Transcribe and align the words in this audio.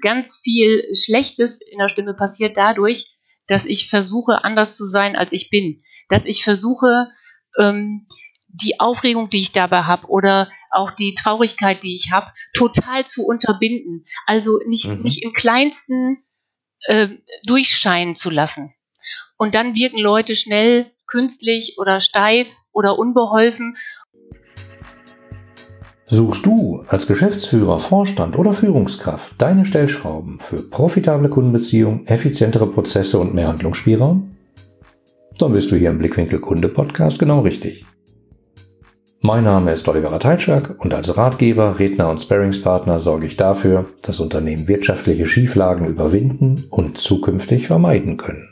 ganz 0.00 0.40
viel 0.42 0.84
Schlechtes 0.94 1.60
in 1.60 1.78
der 1.78 1.88
Stimme 1.88 2.14
passiert 2.14 2.56
dadurch, 2.56 3.16
dass 3.46 3.66
ich 3.66 3.88
versuche, 3.88 4.44
anders 4.44 4.76
zu 4.76 4.84
sein, 4.84 5.16
als 5.16 5.32
ich 5.32 5.50
bin. 5.50 5.82
Dass 6.08 6.24
ich 6.24 6.44
versuche, 6.44 7.08
ähm, 7.58 8.06
die 8.48 8.80
Aufregung, 8.80 9.28
die 9.30 9.40
ich 9.40 9.52
dabei 9.52 9.82
habe 9.82 10.06
oder 10.08 10.50
auch 10.70 10.90
die 10.90 11.14
Traurigkeit, 11.14 11.82
die 11.82 11.94
ich 11.94 12.10
habe, 12.12 12.30
total 12.54 13.06
zu 13.06 13.26
unterbinden. 13.26 14.04
Also 14.26 14.58
nicht, 14.66 14.86
mhm. 14.86 15.02
nicht 15.02 15.22
im 15.22 15.32
kleinsten 15.32 16.24
äh, 16.82 17.08
durchscheinen 17.44 18.14
zu 18.14 18.30
lassen. 18.30 18.74
Und 19.36 19.54
dann 19.54 19.74
wirken 19.74 19.98
Leute 19.98 20.36
schnell 20.36 20.90
künstlich 21.06 21.76
oder 21.78 22.00
steif 22.00 22.54
oder 22.72 22.98
unbeholfen. 22.98 23.76
Suchst 26.10 26.46
du 26.46 26.84
als 26.88 27.06
Geschäftsführer, 27.06 27.78
Vorstand 27.78 28.38
oder 28.38 28.54
Führungskraft 28.54 29.34
deine 29.36 29.66
Stellschrauben 29.66 30.40
für 30.40 30.62
profitable 30.62 31.28
Kundenbeziehungen, 31.28 32.06
effizientere 32.06 32.66
Prozesse 32.66 33.18
und 33.18 33.34
mehr 33.34 33.48
Handlungsspielraum? 33.48 34.30
Dann 35.38 35.52
bist 35.52 35.70
du 35.70 35.76
hier 35.76 35.90
im 35.90 35.98
Blickwinkel 35.98 36.40
Kunde 36.40 36.70
Podcast 36.70 37.18
genau 37.18 37.40
richtig. 37.40 37.84
Mein 39.20 39.44
Name 39.44 39.72
ist 39.72 39.86
Oliver 39.86 40.18
Teitschak 40.18 40.82
und 40.82 40.94
als 40.94 41.14
Ratgeber, 41.18 41.78
Redner 41.78 42.08
und 42.08 42.22
Sparringspartner 42.22 43.00
sorge 43.00 43.26
ich 43.26 43.36
dafür, 43.36 43.84
dass 44.02 44.20
Unternehmen 44.20 44.66
wirtschaftliche 44.66 45.26
Schieflagen 45.26 45.86
überwinden 45.86 46.64
und 46.70 46.96
zukünftig 46.96 47.66
vermeiden 47.66 48.16
können. 48.16 48.47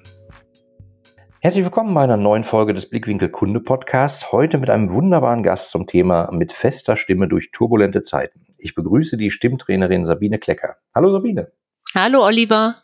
Herzlich 1.43 1.65
willkommen 1.65 1.93
bei 1.93 2.03
einer 2.03 2.17
neuen 2.17 2.45
Folge 2.45 2.73
des 2.73 2.89
Blickwinkel 2.89 3.29
Kunde 3.29 3.61
Podcasts. 3.61 4.33
Heute 4.33 4.57
mit 4.57 4.71
einem 4.71 4.91
wunderbaren 4.93 5.43
Gast 5.43 5.71
zum 5.71 5.87
Thema 5.87 6.31
mit 6.33 6.53
fester 6.53 6.97
Stimme 6.97 7.29
durch 7.29 7.51
turbulente 7.53 8.03
Zeiten. 8.03 8.47
Ich 8.57 8.75
begrüße 8.75 9.19
die 9.19 9.31
Stimmtrainerin 9.31 10.07
Sabine 10.07 10.39
Klecker. 10.39 10.77
Hallo 10.95 11.13
Sabine. 11.13 11.53
Hallo 11.95 12.25
Oliver. 12.25 12.77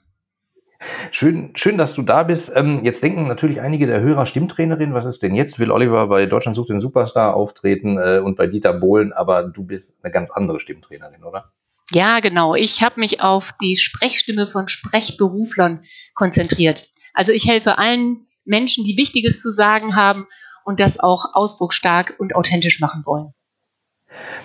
Schön, 1.10 1.52
schön, 1.56 1.78
dass 1.78 1.94
du 1.94 2.02
da 2.02 2.24
bist. 2.24 2.52
Ähm, 2.54 2.84
jetzt 2.84 3.02
denken 3.02 3.26
natürlich 3.26 3.62
einige 3.62 3.86
der 3.86 4.00
Hörer 4.00 4.26
Stimmtrainerin, 4.26 4.92
was 4.92 5.06
ist 5.06 5.22
denn 5.22 5.34
jetzt? 5.34 5.58
Will 5.58 5.70
Oliver 5.70 6.06
bei 6.08 6.26
Deutschland 6.26 6.54
sucht 6.54 6.68
den 6.68 6.80
Superstar 6.80 7.34
auftreten 7.34 7.96
äh, 7.96 8.18
und 8.18 8.36
bei 8.36 8.46
Dieter 8.46 8.74
Bohlen, 8.74 9.14
aber 9.14 9.44
du 9.44 9.64
bist 9.64 9.96
eine 10.02 10.12
ganz 10.12 10.30
andere 10.30 10.60
Stimmtrainerin, 10.60 11.24
oder? 11.24 11.52
Ja, 11.90 12.20
genau. 12.20 12.54
Ich 12.54 12.82
habe 12.82 13.00
mich 13.00 13.22
auf 13.22 13.52
die 13.62 13.76
Sprechstimme 13.76 14.46
von 14.46 14.68
Sprechberuflern 14.68 15.84
konzentriert. 16.14 16.86
Also 17.14 17.32
ich 17.32 17.48
helfe 17.48 17.78
allen 17.78 18.26
Menschen, 18.44 18.84
die 18.84 18.96
Wichtiges 18.96 19.40
zu 19.40 19.50
sagen 19.50 19.96
haben 19.96 20.26
und 20.64 20.80
das 20.80 21.00
auch 21.00 21.34
ausdrucksstark 21.34 22.16
und 22.18 22.34
authentisch 22.34 22.80
machen 22.80 23.02
wollen. 23.04 23.34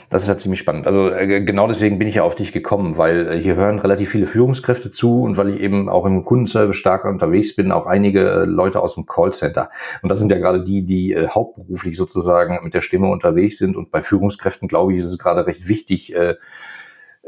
Das 0.10 0.22
ist 0.22 0.28
ja 0.28 0.38
ziemlich 0.38 0.60
spannend. 0.60 0.88
Also 0.88 1.12
äh, 1.12 1.42
genau 1.42 1.68
deswegen 1.68 2.00
bin 2.00 2.08
ich 2.08 2.16
ja 2.16 2.24
auf 2.24 2.36
dich 2.36 2.54
gekommen, 2.54 2.98
weil 2.98 3.28
äh, 3.28 3.42
hier 3.42 3.56
hören 3.56 3.80
relativ 3.80 4.12
viele 4.12 4.28
Führungskräfte 4.28 4.92
zu 4.92 5.22
und 5.24 5.38
weil 5.38 5.50
ich 5.50 5.60
eben 5.60 5.90
auch 5.90 6.06
im 6.06 6.24
Kundenservice 6.24 6.78
stark 6.78 7.06
unterwegs 7.06 7.56
bin, 7.56 7.72
auch 7.72 7.86
einige 7.86 8.22
äh, 8.30 8.46
Leute 8.46 8.80
aus 8.80 8.96
dem 8.96 9.06
Callcenter. 9.06 9.70
Und 10.02 10.10
das 10.10 10.20
sind 10.20 10.32
ja 10.32 10.38
gerade 10.38 10.64
die, 10.64 10.86
die 10.86 11.16
hauptberuflich 11.18 11.98
sozusagen 11.98 12.60
mit 12.64 12.74
der 12.74 12.82
Stimme 12.82 13.10
unterwegs 13.10 13.58
sind. 13.58 13.76
Und 13.76 13.92
bei 13.92 14.02
Führungskräften, 14.02 14.68
glaube 14.68 14.94
ich, 14.94 15.00
ist 15.00 15.12
es 15.12 15.18
gerade 15.18 15.46
recht 15.46 15.68
wichtig, 15.68 16.14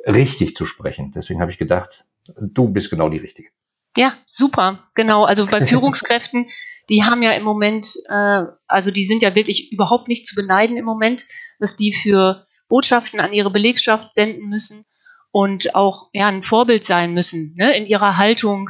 richtig 0.06 0.56
zu 0.56 0.66
sprechen. 0.66 1.12
Deswegen 1.14 1.42
habe 1.42 1.52
ich 1.52 1.58
gedacht, 1.58 2.06
du 2.40 2.70
bist 2.70 2.90
genau 2.90 3.10
die 3.10 3.18
Richtige. 3.18 3.50
Ja, 3.98 4.14
super, 4.26 4.88
genau. 4.96 5.26
Also 5.26 5.46
bei 5.46 5.62
Führungskräften, 5.66 6.48
die 6.90 7.04
haben 7.04 7.22
ja 7.22 7.32
im 7.34 7.44
Moment, 7.44 7.96
äh, 8.08 8.44
also 8.68 8.92
die 8.92 9.06
sind 9.06 9.22
ja 9.22 9.36
wirklich 9.36 9.72
überhaupt 9.72 10.08
nicht 10.08 10.26
zu 10.26 10.36
beneiden 10.36 10.78
im 10.78 10.86
Moment, 10.86 11.26
was 11.60 11.76
die 11.76 11.94
für 11.94 12.46
Botschaften 12.68 13.20
an 13.20 13.34
ihre 13.34 13.52
Belegschaft 13.52 14.14
senden 14.14 14.48
müssen 14.48 14.86
und 15.32 15.76
auch 15.76 16.10
ja, 16.14 16.28
ein 16.28 16.44
Vorbild 16.44 16.84
sein 16.84 17.14
müssen 17.14 17.56
ne, 17.58 17.76
in 17.76 17.86
ihrer 17.86 18.18
Haltung 18.18 18.70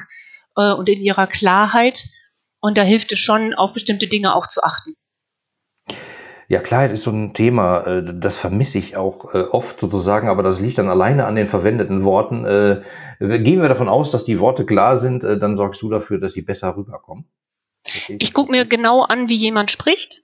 äh, 0.55 0.71
und 0.71 0.89
in 0.89 1.01
ihrer 1.01 1.27
Klarheit. 1.27 2.05
Und 2.61 2.77
da 2.77 2.83
hilft 2.83 3.11
es 3.11 3.19
schon, 3.19 3.53
auf 3.53 3.73
bestimmte 3.73 4.07
Dinge 4.07 4.35
auch 4.35 4.47
zu 4.47 4.63
achten. 4.63 4.95
Ja, 6.49 6.59
Klarheit 6.59 6.91
ist 6.91 7.03
so 7.03 7.11
ein 7.11 7.35
Thema, 7.35 7.85
äh, 7.85 8.03
das 8.03 8.35
vermisse 8.35 8.79
ich 8.79 8.97
auch 8.97 9.35
äh, 9.35 9.41
oft 9.41 9.79
sozusagen, 9.79 10.27
aber 10.27 10.41
das 10.41 10.59
liegt 10.59 10.79
dann 10.79 10.89
alleine 10.89 11.27
an 11.27 11.35
den 11.35 11.47
verwendeten 11.47 12.03
Worten. 12.03 12.43
Äh, 12.43 12.81
gehen 13.19 13.61
wir 13.61 13.69
davon 13.69 13.87
aus, 13.87 14.09
dass 14.09 14.25
die 14.25 14.39
Worte 14.39 14.65
klar 14.65 14.97
sind, 14.97 15.21
dann 15.21 15.57
sorgst 15.57 15.79
du 15.83 15.89
dafür, 15.91 16.19
dass 16.19 16.33
sie 16.33 16.41
besser 16.41 16.75
rüberkommen. 16.75 17.25
Ich 18.07 18.33
gucke 18.33 18.51
mir 18.51 18.65
genau 18.65 19.03
an, 19.03 19.29
wie 19.29 19.35
jemand 19.35 19.69
spricht, 19.69 20.23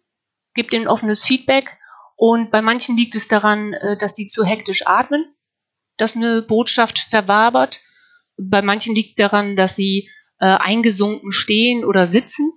gebe 0.56 0.70
dem 0.70 0.88
offenes 0.88 1.24
Feedback 1.24 1.78
und 2.16 2.50
bei 2.50 2.64
manchen 2.64 2.98
liegt 2.98 3.14
es 3.14 3.28
daran, 3.28 3.76
dass 4.00 4.14
die 4.14 4.26
zu 4.26 4.44
hektisch 4.44 4.88
atmen, 4.88 5.26
dass 5.98 6.16
eine 6.16 6.42
Botschaft 6.42 6.98
verwabert. 6.98 7.82
Bei 8.38 8.62
manchen 8.62 8.96
liegt 8.96 9.20
daran, 9.20 9.56
dass 9.56 9.76
sie 9.76 10.10
eingesunken 10.40 11.32
stehen 11.32 11.84
oder 11.84 12.06
sitzen 12.06 12.54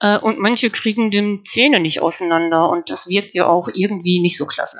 äh, 0.00 0.18
und 0.18 0.38
manche 0.38 0.70
kriegen 0.70 1.10
die 1.10 1.42
Zähne 1.44 1.80
nicht 1.80 2.02
auseinander 2.02 2.68
und 2.68 2.90
das 2.90 3.08
wirkt 3.08 3.34
ja 3.34 3.46
auch 3.46 3.68
irgendwie 3.72 4.20
nicht 4.20 4.36
so 4.36 4.46
klasse. 4.46 4.78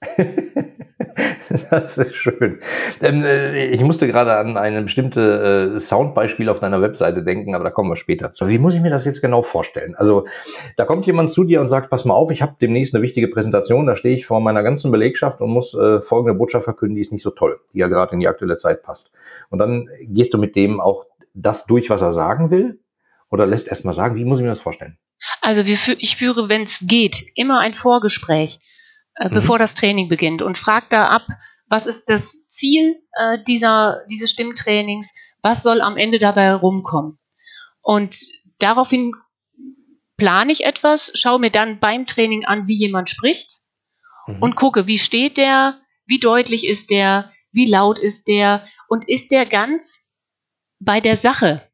das 1.70 1.98
ist 1.98 2.14
schön. 2.14 2.60
Ähm, 3.00 3.24
äh, 3.24 3.66
ich 3.66 3.82
musste 3.82 4.06
gerade 4.06 4.36
an 4.36 4.56
ein 4.56 4.84
bestimmtes 4.84 5.76
äh, 5.76 5.80
Soundbeispiel 5.80 6.48
auf 6.48 6.60
deiner 6.60 6.80
Webseite 6.80 7.22
denken, 7.22 7.54
aber 7.54 7.64
da 7.64 7.70
kommen 7.70 7.90
wir 7.90 7.96
später 7.96 8.32
zu. 8.32 8.48
Wie 8.48 8.58
muss 8.58 8.74
ich 8.74 8.80
mir 8.80 8.90
das 8.90 9.04
jetzt 9.04 9.20
genau 9.20 9.42
vorstellen? 9.42 9.94
Also 9.96 10.26
da 10.76 10.84
kommt 10.84 11.06
jemand 11.06 11.32
zu 11.32 11.44
dir 11.44 11.60
und 11.60 11.68
sagt, 11.68 11.90
pass 11.90 12.04
mal 12.04 12.14
auf, 12.14 12.30
ich 12.30 12.42
habe 12.42 12.56
demnächst 12.60 12.94
eine 12.94 13.02
wichtige 13.02 13.28
Präsentation, 13.28 13.86
da 13.86 13.96
stehe 13.96 14.14
ich 14.14 14.26
vor 14.26 14.40
meiner 14.40 14.62
ganzen 14.62 14.90
Belegschaft 14.90 15.40
und 15.40 15.50
muss 15.50 15.74
äh, 15.74 16.00
folgende 16.00 16.34
Botschaft 16.34 16.64
verkünden, 16.64 16.96
die 16.96 17.02
ist 17.02 17.12
nicht 17.12 17.22
so 17.22 17.30
toll, 17.30 17.60
die 17.72 17.78
ja 17.78 17.88
gerade 17.88 18.14
in 18.14 18.20
die 18.20 18.28
aktuelle 18.28 18.56
Zeit 18.56 18.82
passt. 18.82 19.12
Und 19.50 19.58
dann 19.58 19.88
gehst 20.02 20.34
du 20.34 20.38
mit 20.38 20.56
dem 20.56 20.80
auch 20.80 21.06
das 21.34 21.66
durch, 21.66 21.90
was 21.90 22.02
er 22.02 22.12
sagen 22.12 22.50
will? 22.50 22.78
Oder 23.30 23.46
lässt 23.46 23.68
erst 23.68 23.84
mal 23.84 23.92
sagen, 23.92 24.16
wie 24.16 24.24
muss 24.24 24.38
ich 24.38 24.42
mir 24.42 24.50
das 24.50 24.60
vorstellen? 24.60 24.98
Also 25.40 25.62
ich 25.62 26.16
führe, 26.16 26.48
wenn 26.48 26.62
es 26.62 26.84
geht, 26.86 27.24
immer 27.34 27.60
ein 27.60 27.74
Vorgespräch, 27.74 28.58
äh, 29.16 29.28
mhm. 29.28 29.34
bevor 29.34 29.58
das 29.58 29.74
Training 29.74 30.08
beginnt 30.08 30.42
und 30.42 30.56
frage 30.56 30.86
da 30.90 31.08
ab, 31.08 31.26
was 31.68 31.86
ist 31.86 32.08
das 32.08 32.48
Ziel 32.48 32.96
äh, 33.12 33.38
dieser, 33.46 34.02
dieses 34.10 34.30
Stimmtrainings, 34.30 35.14
was 35.42 35.62
soll 35.62 35.80
am 35.80 35.96
Ende 35.96 36.18
dabei 36.18 36.52
rumkommen. 36.54 37.18
Und 37.82 38.26
daraufhin 38.58 39.12
plane 40.16 40.52
ich 40.52 40.64
etwas, 40.64 41.12
schaue 41.14 41.38
mir 41.38 41.50
dann 41.50 41.78
beim 41.78 42.06
Training 42.06 42.44
an, 42.44 42.66
wie 42.66 42.76
jemand 42.76 43.08
spricht 43.10 43.50
mhm. 44.26 44.42
und 44.42 44.56
gucke, 44.56 44.86
wie 44.86 44.98
steht 44.98 45.36
der, 45.36 45.80
wie 46.06 46.18
deutlich 46.18 46.66
ist 46.66 46.90
der, 46.90 47.30
wie 47.52 47.66
laut 47.66 47.98
ist 47.98 48.28
der 48.28 48.64
und 48.88 49.08
ist 49.08 49.30
der 49.30 49.46
ganz 49.46 50.12
bei 50.80 51.00
der 51.00 51.16
Sache. 51.16 51.67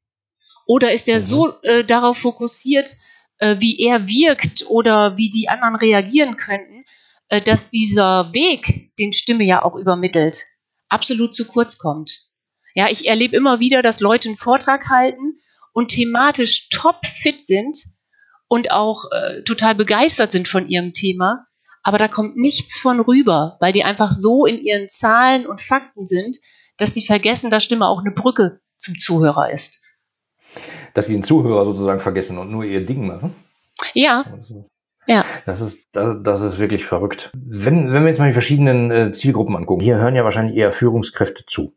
Oder 0.67 0.93
ist 0.93 1.09
er 1.09 1.17
mhm. 1.17 1.21
so 1.21 1.63
äh, 1.63 1.85
darauf 1.85 2.19
fokussiert, 2.19 2.97
äh, 3.39 3.57
wie 3.59 3.79
er 3.81 4.07
wirkt 4.07 4.67
oder 4.69 5.17
wie 5.17 5.31
die 5.31 5.49
anderen 5.49 5.77
reagieren 5.77 6.37
könnten, 6.37 6.85
äh, 7.29 7.43
dass 7.43 7.71
dieser 7.71 8.33
Weg, 8.33 8.93
den 8.99 9.13
Stimme 9.13 9.45
ja 9.45 9.63
auch 9.63 9.77
übermittelt, 9.77 10.43
absolut 10.89 11.35
zu 11.35 11.47
kurz 11.47 11.79
kommt. 11.79 12.29
Ja, 12.75 12.89
ich 12.91 13.07
erlebe 13.07 13.37
immer 13.37 13.61
wieder, 13.61 13.83
dass 13.83 14.01
Leute 14.01 14.29
einen 14.29 14.39
Vortrag 14.39 14.89
halten 14.89 15.39
und 15.73 15.89
thematisch 15.89 16.69
top 16.71 17.07
fit 17.07 17.45
sind 17.45 17.77
und 18.49 18.71
auch 18.71 19.05
äh, 19.13 19.43
total 19.43 19.75
begeistert 19.75 20.33
sind 20.33 20.49
von 20.49 20.69
ihrem 20.69 20.93
Thema, 20.93 21.47
aber 21.83 21.99
da 21.99 22.09
kommt 22.09 22.37
nichts 22.37 22.79
von 22.79 23.01
rüber, 23.01 23.57
weil 23.61 23.73
die 23.73 23.85
einfach 23.85 24.11
so 24.11 24.47
in 24.47 24.59
ihren 24.59 24.89
Zahlen 24.89 25.47
und 25.47 25.61
Fakten 25.61 26.07
sind, 26.07 26.37
dass 26.79 26.93
die 26.93 27.07
vergessen, 27.07 27.51
dass 27.51 27.65
Stimme 27.65 27.87
auch 27.87 28.01
eine 28.01 28.13
Brücke 28.13 28.61
zum 28.77 28.99
Zuhörer 28.99 29.51
ist 29.51 29.84
dass 30.95 31.07
sie 31.07 31.13
den 31.13 31.25
Zuhörer 31.25 31.65
sozusagen 31.65 32.01
vergessen 32.01 32.39
und 32.39 32.51
nur 32.51 32.65
ihr 32.65 32.87
Ding 32.87 33.07
machen. 33.07 33.35
Ja. 33.93 34.25
Ja. 35.07 35.25
Das 35.45 35.61
ist, 35.61 35.81
das, 35.93 36.17
das 36.23 36.41
ist 36.41 36.59
wirklich 36.59 36.87
verrückt. 36.87 37.31
Wenn, 37.35 37.93
wenn 37.93 38.03
wir 38.03 38.09
jetzt 38.09 38.19
mal 38.19 38.29
die 38.29 38.33
verschiedenen 38.33 38.91
äh, 38.91 39.13
Zielgruppen 39.13 39.57
angucken, 39.57 39.83
hier 39.83 39.97
hören 39.97 40.15
ja 40.15 40.25
wahrscheinlich 40.25 40.57
eher 40.57 40.73
Führungskräfte 40.73 41.45
zu. 41.47 41.75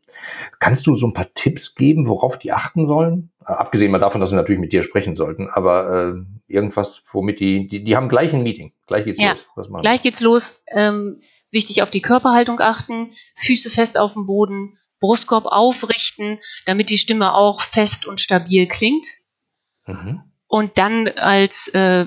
Kannst 0.58 0.86
du 0.86 0.94
so 0.94 1.06
ein 1.06 1.12
paar 1.12 1.32
Tipps 1.34 1.74
geben, 1.74 2.08
worauf 2.08 2.38
die 2.38 2.52
achten 2.52 2.86
sollen? 2.86 3.30
Äh, 3.46 3.52
abgesehen 3.52 3.90
mal 3.90 3.98
davon, 3.98 4.20
dass 4.20 4.30
sie 4.30 4.36
natürlich 4.36 4.60
mit 4.60 4.72
dir 4.72 4.82
sprechen 4.82 5.14
sollten, 5.14 5.48
aber 5.50 6.14
äh, 6.48 6.52
irgendwas, 6.52 7.02
womit 7.12 7.40
die, 7.40 7.68
die, 7.68 7.84
die 7.84 7.96
haben 7.96 8.08
gleich 8.08 8.32
ein 8.32 8.42
Meeting. 8.42 8.72
Gleich 8.86 9.04
geht's 9.04 9.22
ja. 9.22 9.36
los. 9.56 9.68
gleich 9.80 10.00
geht's 10.00 10.22
los. 10.22 10.64
Ähm, 10.72 11.20
wichtig 11.50 11.82
auf 11.82 11.90
die 11.90 12.02
Körperhaltung 12.02 12.60
achten, 12.60 13.10
Füße 13.36 13.68
fest 13.68 13.98
auf 13.98 14.14
dem 14.14 14.26
Boden, 14.26 14.78
Brustkorb 15.00 15.46
aufrichten, 15.46 16.40
damit 16.66 16.90
die 16.90 16.98
Stimme 16.98 17.34
auch 17.34 17.62
fest 17.62 18.06
und 18.06 18.20
stabil 18.20 18.66
klingt. 18.66 19.06
Mhm. 19.86 20.22
Und 20.46 20.78
dann 20.78 21.08
als 21.08 21.68
äh, 21.68 22.06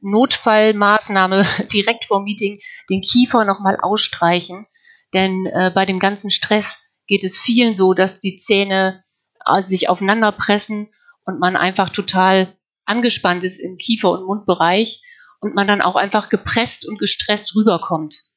Notfallmaßnahme 0.00 1.44
direkt 1.72 2.04
vor 2.04 2.22
Meeting 2.22 2.60
den 2.90 3.00
Kiefer 3.00 3.44
nochmal 3.44 3.78
ausstreichen. 3.80 4.66
Denn 5.14 5.46
äh, 5.46 5.70
bei 5.74 5.84
dem 5.84 5.98
ganzen 5.98 6.30
Stress 6.30 6.84
geht 7.06 7.24
es 7.24 7.38
vielen 7.38 7.74
so, 7.74 7.94
dass 7.94 8.20
die 8.20 8.36
Zähne 8.36 9.04
äh, 9.46 9.60
sich 9.60 9.88
aufeinander 9.88 10.32
pressen 10.32 10.88
und 11.24 11.38
man 11.38 11.56
einfach 11.56 11.90
total 11.90 12.56
angespannt 12.84 13.44
ist 13.44 13.58
im 13.58 13.76
Kiefer- 13.76 14.12
und 14.12 14.26
Mundbereich 14.26 15.02
und 15.40 15.54
man 15.54 15.68
dann 15.68 15.82
auch 15.82 15.96
einfach 15.96 16.28
gepresst 16.28 16.86
und 16.86 16.98
gestresst 16.98 17.54
rüberkommt. 17.54 18.31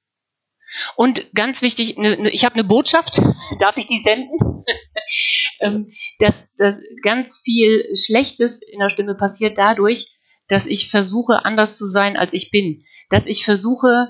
Und 0.96 1.34
ganz 1.34 1.62
wichtig, 1.62 1.98
ne, 1.98 2.12
ne, 2.22 2.30
ich 2.30 2.46
habe 2.46 2.56
eine 2.56 2.64
Botschaft, 2.64 3.22
darf 3.60 3.78
ich 3.78 3.88
die 3.88 4.02
senden? 4.04 4.64
ähm, 5.60 5.88
dass, 6.20 6.54
dass 6.56 6.82
ganz 7.04 7.42
viel 7.44 7.96
Schlechtes 7.96 8.62
in 8.62 8.80
der 8.80 8.90
Stimme 8.90 9.16
passiert 9.16 9.58
dadurch, 9.58 10.18
dass 10.48 10.66
ich 10.66 10.90
versuche, 10.90 11.46
anders 11.46 11.78
zu 11.78 11.86
sein, 11.86 12.18
als 12.18 12.34
ich 12.34 12.52
bin. 12.52 12.84
Dass 13.10 13.26
ich 13.26 13.46
versuche, 13.46 14.10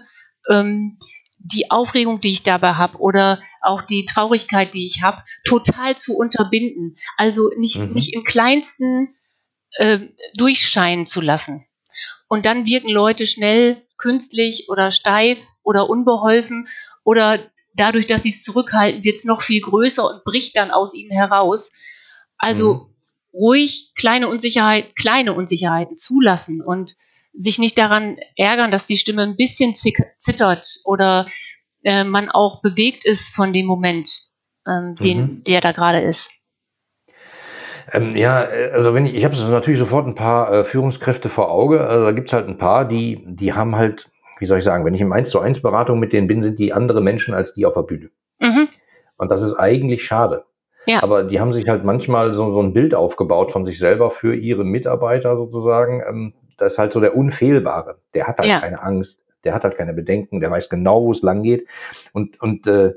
ähm, 0.50 0.98
die 1.40 1.70
Aufregung, 1.70 2.20
die 2.20 2.32
ich 2.32 2.44
dabei 2.44 2.74
habe 2.74 2.98
oder 2.98 3.42
auch 3.62 3.82
die 3.82 4.06
Traurigkeit, 4.06 4.74
die 4.74 4.86
ich 4.86 5.02
habe, 5.04 5.22
total 5.44 5.96
zu 5.96 6.18
unterbinden. 6.18 6.96
Also 7.18 7.52
nicht, 7.58 7.78
mhm. 7.78 7.94
nicht 7.94 8.14
im 8.14 8.24
kleinsten 8.24 9.16
äh, 9.74 10.00
durchscheinen 10.36 11.06
zu 11.06 11.22
lassen. 11.22 11.66
Und 12.28 12.46
dann 12.46 12.66
wirken 12.66 12.90
Leute 12.90 13.28
schnell 13.28 13.85
künstlich 13.98 14.70
oder 14.70 14.92
steif 14.92 15.44
oder 15.64 15.90
unbeholfen 15.90 16.68
oder 17.04 17.40
dadurch, 17.76 18.08
dass 18.08 18.24
sie 18.24 18.30
es 18.30 18.44
zurückhalten, 18.44 19.04
wird 19.04 19.18
es 19.18 19.26
noch 19.26 19.42
viel 19.42 19.62
größer 19.62 20.06
und 20.08 20.24
bricht 20.24 20.56
dann 20.56 20.72
aus 20.72 20.94
ihnen 20.94 21.12
heraus. 21.12 21.74
Also 22.38 22.74
mhm. 22.74 22.96
ruhig 23.34 23.92
kleine 23.96 24.28
Unsicherheit, 24.28 24.96
kleine 24.96 25.34
Unsicherheiten 25.34 25.98
zulassen 25.98 26.62
und 26.62 26.96
sich 27.34 27.60
nicht 27.60 27.78
daran 27.78 28.18
ärgern, 28.38 28.72
dass 28.72 28.88
die 28.88 28.98
Stimme 28.98 29.24
ein 29.24 29.36
bisschen 29.36 29.76
zittert 29.76 30.80
oder 30.86 31.28
äh, 31.84 32.04
man 32.04 32.30
auch 32.30 32.62
bewegt 32.62 33.06
ist 33.06 33.36
von 33.36 33.52
dem 33.52 33.66
Moment, 33.66 34.22
ähm, 34.68 34.96
den, 34.96 35.18
mhm. 35.20 35.44
der 35.44 35.62
da 35.62 35.72
gerade 35.72 36.02
ist. 36.02 36.32
Ähm, 37.92 38.16
ja, 38.16 38.44
äh, 38.44 38.72
also 38.72 38.94
wenn 38.94 39.06
ich, 39.06 39.16
ich 39.16 39.26
habe 39.26 39.36
natürlich 39.52 39.80
sofort 39.80 40.08
ein 40.08 40.16
paar 40.16 40.52
äh, 40.52 40.64
Führungskräfte 40.64 41.30
vor 41.30 41.52
Auge. 41.52 41.88
Also 41.88 42.06
da 42.06 42.12
gibt's 42.12 42.34
halt 42.34 42.48
ein 42.48 42.58
paar, 42.58 42.86
die, 42.86 43.24
die 43.26 43.54
haben 43.54 43.76
halt, 43.76 44.10
wie 44.40 44.46
soll 44.46 44.60
ich 44.60 44.64
sagen, 44.64 44.86
wenn 44.86 44.96
ich 44.96 45.02
im 45.02 45.12
1 45.12 45.30
zu 45.30 45.40
1 45.40 45.62
Beratung 45.62 46.00
mit 46.00 46.14
denen 46.14 46.28
bin, 46.28 46.44
sind 46.44 46.60
die 46.60 46.74
andere 46.74 47.02
Menschen 47.02 47.34
als 47.34 47.54
die 47.54 47.66
auf 47.66 47.74
der 47.74 47.84
Bühne. 47.84 48.10
Mhm. 48.40 48.68
Und 49.18 49.32
das 49.32 49.42
ist 49.42 49.56
eigentlich 49.56 50.06
schade. 50.06 50.46
Ja. 50.88 51.02
Aber 51.02 51.24
die 51.24 51.40
haben 51.40 51.54
sich 51.54 51.68
halt 51.68 51.84
manchmal 51.84 52.34
so, 52.34 52.54
so 52.54 52.62
ein 52.62 52.74
Bild 52.74 52.94
aufgebaut 52.94 53.52
von 53.52 53.66
sich 53.66 53.80
selber 53.80 54.12
für 54.12 54.36
ihre 54.36 54.64
Mitarbeiter 54.64 55.36
sozusagen. 55.36 56.04
Ähm, 56.08 56.34
das 56.58 56.74
ist 56.74 56.80
halt 56.80 56.94
so 56.94 57.00
der 57.00 57.16
Unfehlbare. 57.16 57.98
Der 58.14 58.28
hat 58.28 58.40
halt 58.40 58.50
ja. 58.50 58.60
keine 58.60 58.82
Angst, 58.82 59.20
der 59.44 59.54
hat 59.54 59.64
halt 59.64 59.78
keine 59.78 59.94
Bedenken, 59.94 60.40
der 60.40 60.52
weiß 60.52 60.70
genau, 60.70 61.04
wo 61.04 61.12
es 61.12 61.22
lang 61.22 61.44
geht. 61.44 61.68
Und, 62.14 62.40
und 62.42 62.68
äh, 62.68 62.94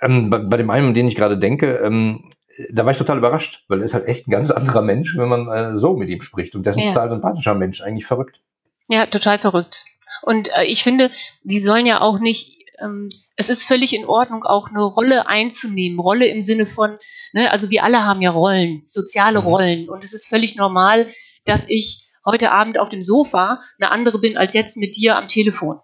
ähm, 0.00 0.30
bei, 0.30 0.38
bei 0.38 0.56
dem 0.56 0.70
einen, 0.70 0.88
um 0.88 0.94
den 0.94 1.08
ich 1.08 1.16
gerade 1.16 1.38
denke, 1.38 1.76
ähm, 1.76 2.28
da 2.70 2.84
war 2.84 2.92
ich 2.92 2.98
total 2.98 3.18
überrascht, 3.18 3.64
weil 3.68 3.80
er 3.80 3.86
ist 3.86 3.94
halt 3.94 4.06
echt 4.06 4.26
ein 4.26 4.30
ganz 4.30 4.50
anderer 4.50 4.82
Mensch, 4.82 5.16
wenn 5.16 5.28
man 5.28 5.48
äh, 5.48 5.78
so 5.78 5.94
mit 5.94 6.08
ihm 6.08 6.22
spricht. 6.22 6.54
Und 6.54 6.64
der 6.64 6.72
ist 6.72 6.78
ein 6.78 6.84
ja. 6.84 6.92
total 6.92 7.10
sympathischer 7.10 7.54
Mensch, 7.54 7.80
eigentlich 7.80 8.06
verrückt. 8.06 8.40
Ja, 8.88 9.06
total 9.06 9.38
verrückt. 9.38 9.84
Und 10.22 10.48
äh, 10.48 10.64
ich 10.64 10.82
finde, 10.82 11.10
die 11.42 11.60
sollen 11.60 11.86
ja 11.86 12.00
auch 12.00 12.18
nicht, 12.18 12.58
ähm, 12.80 13.08
es 13.36 13.50
ist 13.50 13.64
völlig 13.64 13.96
in 13.96 14.06
Ordnung, 14.06 14.44
auch 14.44 14.68
eine 14.68 14.82
Rolle 14.82 15.28
einzunehmen. 15.28 16.00
Rolle 16.00 16.26
im 16.26 16.42
Sinne 16.42 16.66
von, 16.66 16.98
ne, 17.32 17.50
also 17.50 17.70
wir 17.70 17.84
alle 17.84 18.04
haben 18.04 18.22
ja 18.22 18.30
Rollen, 18.30 18.82
soziale 18.86 19.40
mhm. 19.40 19.46
Rollen. 19.46 19.88
Und 19.88 20.02
es 20.02 20.14
ist 20.14 20.28
völlig 20.28 20.56
normal, 20.56 21.08
dass 21.44 21.68
ich 21.68 22.10
heute 22.24 22.50
Abend 22.50 22.78
auf 22.78 22.88
dem 22.88 23.02
Sofa 23.02 23.60
eine 23.80 23.90
andere 23.90 24.18
bin 24.18 24.36
als 24.36 24.54
jetzt 24.54 24.76
mit 24.76 24.96
dir 24.96 25.16
am 25.16 25.28
Telefon. 25.28 25.80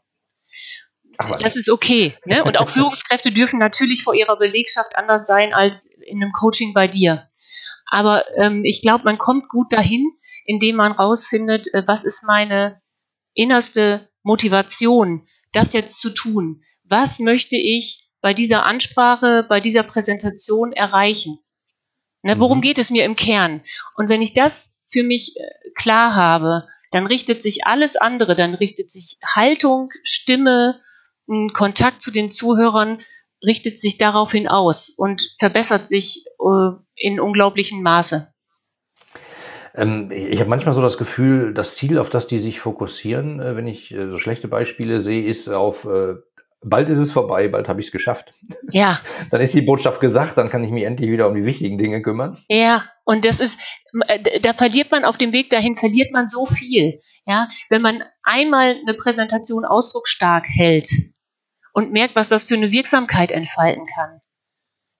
Ach, 1.18 1.36
das 1.36 1.56
ist 1.56 1.70
okay. 1.70 2.16
Ne? 2.24 2.44
Und 2.44 2.58
auch 2.58 2.70
Führungskräfte 2.76 3.32
dürfen 3.32 3.58
natürlich 3.58 4.02
vor 4.02 4.14
ihrer 4.14 4.36
Belegschaft 4.36 4.96
anders 4.96 5.26
sein 5.26 5.54
als 5.54 5.94
in 6.06 6.22
einem 6.22 6.32
Coaching 6.32 6.72
bei 6.74 6.88
dir. 6.88 7.26
Aber 7.86 8.24
ähm, 8.36 8.64
ich 8.64 8.82
glaube, 8.82 9.04
man 9.04 9.18
kommt 9.18 9.48
gut 9.48 9.72
dahin, 9.72 10.10
indem 10.44 10.76
man 10.76 10.92
rausfindet, 10.92 11.72
äh, 11.74 11.82
was 11.86 12.04
ist 12.04 12.24
meine 12.24 12.80
innerste 13.34 14.08
Motivation, 14.22 15.24
das 15.52 15.72
jetzt 15.72 16.00
zu 16.00 16.10
tun. 16.10 16.62
Was 16.84 17.18
möchte 17.18 17.56
ich 17.56 18.10
bei 18.20 18.34
dieser 18.34 18.64
Ansprache, 18.64 19.44
bei 19.48 19.60
dieser 19.60 19.82
Präsentation 19.82 20.72
erreichen? 20.72 21.38
Ne, 22.22 22.40
worum 22.40 22.58
mhm. 22.58 22.62
geht 22.62 22.78
es 22.78 22.90
mir 22.90 23.04
im 23.04 23.16
Kern? 23.16 23.62
Und 23.96 24.08
wenn 24.08 24.22
ich 24.22 24.32
das 24.32 24.80
für 24.90 25.02
mich 25.02 25.36
äh, 25.36 25.70
klar 25.74 26.14
habe, 26.14 26.66
dann 26.90 27.06
richtet 27.06 27.42
sich 27.42 27.66
alles 27.66 27.96
andere, 27.96 28.34
dann 28.34 28.54
richtet 28.54 28.90
sich 28.90 29.18
Haltung, 29.34 29.90
Stimme, 30.02 30.80
Kontakt 31.52 32.00
zu 32.00 32.10
den 32.10 32.30
Zuhörern 32.30 32.98
richtet 33.44 33.78
sich 33.78 33.98
daraufhin 33.98 34.48
aus 34.48 34.90
und 34.96 35.34
verbessert 35.38 35.88
sich 35.88 36.24
äh, 36.40 36.70
in 36.96 37.20
unglaublichem 37.20 37.82
Maße. 37.82 38.32
Ähm, 39.74 40.10
ich 40.10 40.40
habe 40.40 40.50
manchmal 40.50 40.74
so 40.74 40.82
das 40.82 40.98
Gefühl, 40.98 41.52
das 41.52 41.74
Ziel, 41.74 41.98
auf 41.98 42.10
das 42.10 42.26
die 42.26 42.38
sich 42.38 42.60
fokussieren, 42.60 43.40
äh, 43.40 43.56
wenn 43.56 43.66
ich 43.66 43.92
äh, 43.92 44.08
so 44.08 44.18
schlechte 44.18 44.48
Beispiele 44.48 45.02
sehe, 45.02 45.24
ist 45.24 45.48
auf 45.48 45.84
äh, 45.84 46.14
bald 46.64 46.88
ist 46.88 46.98
es 46.98 47.12
vorbei, 47.12 47.48
bald 47.48 47.68
habe 47.68 47.80
ich 47.80 47.86
es 47.86 47.92
geschafft. 47.92 48.32
Ja. 48.70 48.98
dann 49.30 49.40
ist 49.40 49.54
die 49.54 49.62
Botschaft 49.62 50.00
gesagt, 50.00 50.38
dann 50.38 50.48
kann 50.48 50.64
ich 50.64 50.70
mich 50.70 50.84
endlich 50.84 51.10
wieder 51.10 51.28
um 51.28 51.34
die 51.34 51.44
wichtigen 51.44 51.78
Dinge 51.78 52.02
kümmern. 52.02 52.38
Ja, 52.48 52.84
und 53.04 53.24
das 53.24 53.40
ist, 53.40 53.60
da 54.42 54.52
verliert 54.54 54.90
man 54.90 55.04
auf 55.04 55.18
dem 55.18 55.32
Weg 55.32 55.50
dahin, 55.50 55.76
verliert 55.76 56.12
man 56.12 56.28
so 56.28 56.46
viel. 56.46 57.00
Ja, 57.26 57.48
wenn 57.70 57.82
man 57.82 58.02
einmal 58.22 58.76
eine 58.82 58.94
Präsentation 58.94 59.64
ausdrucksstark 59.64 60.44
hält, 60.46 60.90
und 61.74 61.92
merkt, 61.92 62.16
was 62.16 62.30
das 62.30 62.44
für 62.44 62.54
eine 62.54 62.72
Wirksamkeit 62.72 63.30
entfalten 63.30 63.86
kann. 63.86 64.20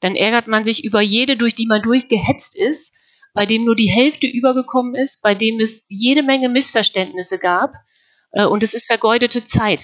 Dann 0.00 0.16
ärgert 0.16 0.48
man 0.48 0.64
sich 0.64 0.84
über 0.84 1.00
jede, 1.00 1.36
durch 1.36 1.54
die 1.54 1.66
man 1.66 1.80
durchgehetzt 1.80 2.58
ist, 2.58 2.94
bei 3.32 3.46
dem 3.46 3.64
nur 3.64 3.76
die 3.76 3.90
Hälfte 3.90 4.26
übergekommen 4.26 4.94
ist, 4.94 5.22
bei 5.22 5.34
dem 5.34 5.60
es 5.60 5.86
jede 5.88 6.22
Menge 6.22 6.48
Missverständnisse 6.48 7.38
gab. 7.38 7.72
Äh, 8.32 8.44
und 8.44 8.62
es 8.62 8.74
ist 8.74 8.86
vergeudete 8.86 9.44
Zeit. 9.44 9.82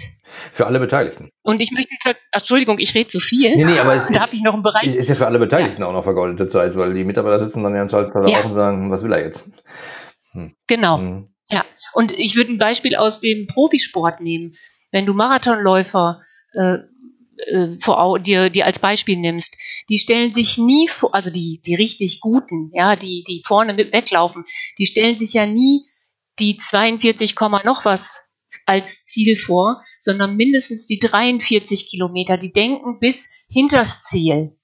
Für 0.52 0.66
alle 0.66 0.81
Beteiligten. 0.81 1.31
Und 1.42 1.60
ich 1.60 1.70
möchte, 1.70 1.94
Entschuldigung, 2.32 2.78
ich 2.78 2.94
rede 2.94 3.06
zu 3.06 3.20
viel. 3.20 3.56
Nee, 3.56 3.64
nee, 3.64 3.78
aber 3.78 3.94
es 3.94 4.08
da 4.12 4.22
habe 4.22 4.34
ich 4.34 4.42
noch 4.42 4.54
einen 4.54 4.62
Bereich. 4.62 4.87
Es 4.87 4.96
ist 4.96 5.08
ja 5.08 5.14
für 5.14 5.26
alle 5.26 5.38
Beteiligten 5.38 5.82
ja. 5.82 5.88
auch 5.88 5.92
noch 5.92 6.04
vergeudete 6.04 6.48
Zeit, 6.48 6.76
weil 6.76 6.92
die 6.92 7.04
Mitarbeiter 7.04 7.44
sitzen 7.44 7.62
dann 7.62 7.75
ja 7.75 7.82
im 7.82 7.88
Zweifelsfall 7.88 8.28
ja. 8.28 8.40
und 8.40 8.54
sagen, 8.54 8.90
was 8.90 9.02
will 9.02 9.12
er 9.12 9.25
jetzt? 9.25 9.48
Hm. 10.32 10.54
Genau. 10.66 10.98
Hm. 10.98 11.34
Ja. 11.48 11.64
Und 11.94 12.12
ich 12.12 12.37
würde 12.37 12.52
ein 12.52 12.58
Beispiel 12.58 12.96
aus 12.96 13.20
dem 13.20 13.46
Profisport 13.46 14.20
nehmen. 14.20 14.54
Wenn 14.92 15.06
du 15.06 15.14
Marathonläufer 15.14 16.20
äh, 16.52 16.79
äh, 17.47 17.79
vor, 17.81 18.19
dir, 18.19 18.50
dir 18.50 18.67
als 18.67 18.79
Beispiel 18.79 19.17
nimmst, 19.17 19.56
die 19.88 19.99
stellen 19.99 20.35
sich 20.35 20.58
nie 20.58 20.88
vor, 20.88 21.14
also 21.14 21.31
die, 21.31 21.61
die 21.64 21.75
richtig 21.75 22.20
guten, 22.20 22.70
ja, 22.73 22.97
die, 22.97 23.25
die 23.26 23.43
vorne 23.47 23.75
mit 23.75 23.93
weglaufen, 23.93 24.44
die 24.79 24.87
stellen 24.87 25.19
sich 25.19 25.35
ja 25.35 25.47
nie 25.47 25.87
die 26.38 26.56
42, 26.56 27.35
noch 27.64 27.85
was 27.85 28.31
als 28.67 29.05
Ziel 29.05 29.37
vor, 29.37 29.82
sondern 29.99 30.37
mindestens 30.37 30.87
die 30.87 30.99
43 30.99 31.88
Kilometer. 31.88 32.37
Die 32.37 32.52
denken 32.52 32.99
bis 32.99 33.31
hinters 33.49 34.05
Ziel. 34.05 34.56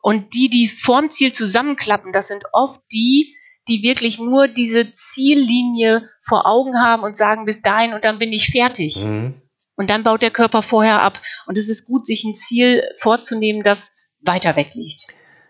Und 0.00 0.34
die, 0.34 0.48
die 0.48 0.68
vorm 0.68 1.10
Ziel 1.10 1.32
zusammenklappen, 1.32 2.12
das 2.12 2.28
sind 2.28 2.44
oft 2.52 2.80
die, 2.92 3.36
die 3.68 3.82
wirklich 3.82 4.18
nur 4.18 4.48
diese 4.48 4.90
Ziellinie 4.90 6.08
vor 6.22 6.46
Augen 6.46 6.80
haben 6.80 7.04
und 7.04 7.16
sagen, 7.16 7.44
bis 7.44 7.62
dahin 7.62 7.92
und 7.92 8.04
dann 8.04 8.18
bin 8.18 8.32
ich 8.32 8.48
fertig. 8.48 9.04
Mhm. 9.04 9.41
Und 9.82 9.90
dann 9.90 10.04
baut 10.04 10.22
der 10.22 10.30
Körper 10.30 10.62
vorher 10.62 11.02
ab. 11.02 11.18
Und 11.46 11.58
es 11.58 11.68
ist 11.68 11.88
gut, 11.88 12.06
sich 12.06 12.22
ein 12.22 12.36
Ziel 12.36 12.84
vorzunehmen, 12.98 13.64
das 13.64 13.98
weiter 14.20 14.54
weg 14.54 14.74
liegt. 14.74 15.08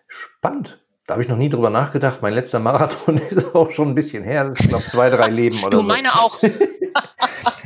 Spannend. 0.08 0.78
Da 1.06 1.14
habe 1.14 1.22
ich 1.22 1.28
noch 1.28 1.36
nie 1.36 1.50
drüber 1.50 1.68
nachgedacht. 1.68 2.22
Mein 2.22 2.32
letzter 2.32 2.58
Marathon 2.58 3.18
ist 3.30 3.54
auch 3.54 3.72
schon 3.72 3.88
ein 3.88 3.94
bisschen 3.94 4.24
her. 4.24 4.50
Ich 4.58 4.68
glaube, 4.68 4.86
zwei, 4.86 5.10
drei 5.10 5.28
Leben 5.28 5.58
oder 5.58 5.68
du, 5.68 5.76
so. 5.76 5.82
Du 5.82 5.88
meine 5.88 6.14
auch. 6.14 6.40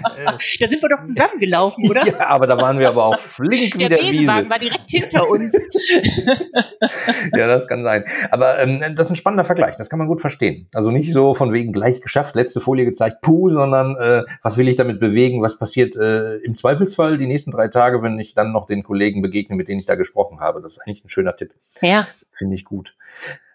da 0.60 0.68
sind 0.68 0.82
wir 0.82 0.88
doch 0.88 1.02
zusammengelaufen, 1.02 1.88
oder? 1.88 2.06
Ja, 2.06 2.28
aber 2.28 2.46
da 2.46 2.60
waren 2.60 2.78
wir 2.78 2.88
aber 2.88 3.04
auch 3.04 3.18
flink 3.18 3.78
Der 3.78 3.90
wie 3.90 3.94
der 3.94 3.96
Besenwagen 3.96 4.40
Wiese. 4.42 4.50
war 4.50 4.58
direkt 4.58 4.90
hinter 4.90 5.28
uns. 5.28 5.54
ja, 7.36 7.46
das 7.46 7.66
kann 7.66 7.82
sein. 7.82 8.04
Aber 8.30 8.58
ähm, 8.58 8.80
das 8.94 9.08
ist 9.08 9.12
ein 9.12 9.16
spannender 9.16 9.44
Vergleich. 9.44 9.76
Das 9.76 9.88
kann 9.88 9.98
man 9.98 10.08
gut 10.08 10.20
verstehen. 10.20 10.68
Also 10.74 10.90
nicht 10.90 11.12
so 11.12 11.34
von 11.34 11.52
wegen 11.52 11.72
gleich 11.72 12.00
geschafft, 12.00 12.34
letzte 12.34 12.60
Folie 12.60 12.84
gezeigt, 12.84 13.20
puh, 13.22 13.50
sondern 13.50 13.96
äh, 13.96 14.24
was 14.42 14.56
will 14.56 14.68
ich 14.68 14.76
damit 14.76 15.00
bewegen? 15.00 15.42
Was 15.42 15.58
passiert 15.58 15.96
äh, 15.96 16.36
im 16.38 16.56
Zweifelsfall 16.56 17.18
die 17.18 17.26
nächsten 17.26 17.50
drei 17.50 17.68
Tage, 17.68 18.02
wenn 18.02 18.18
ich 18.18 18.34
dann 18.34 18.52
noch 18.52 18.66
den 18.66 18.82
Kollegen 18.82 19.22
begegne, 19.22 19.56
mit 19.56 19.68
denen 19.68 19.80
ich 19.80 19.86
da 19.86 19.94
gesprochen 19.94 20.40
habe? 20.40 20.60
Das 20.60 20.74
ist 20.74 20.78
eigentlich 20.80 21.04
ein 21.04 21.10
schöner 21.10 21.36
Tipp. 21.36 21.52
Ja. 21.80 22.06
Finde 22.36 22.54
ich 22.54 22.64
gut. 22.64 22.94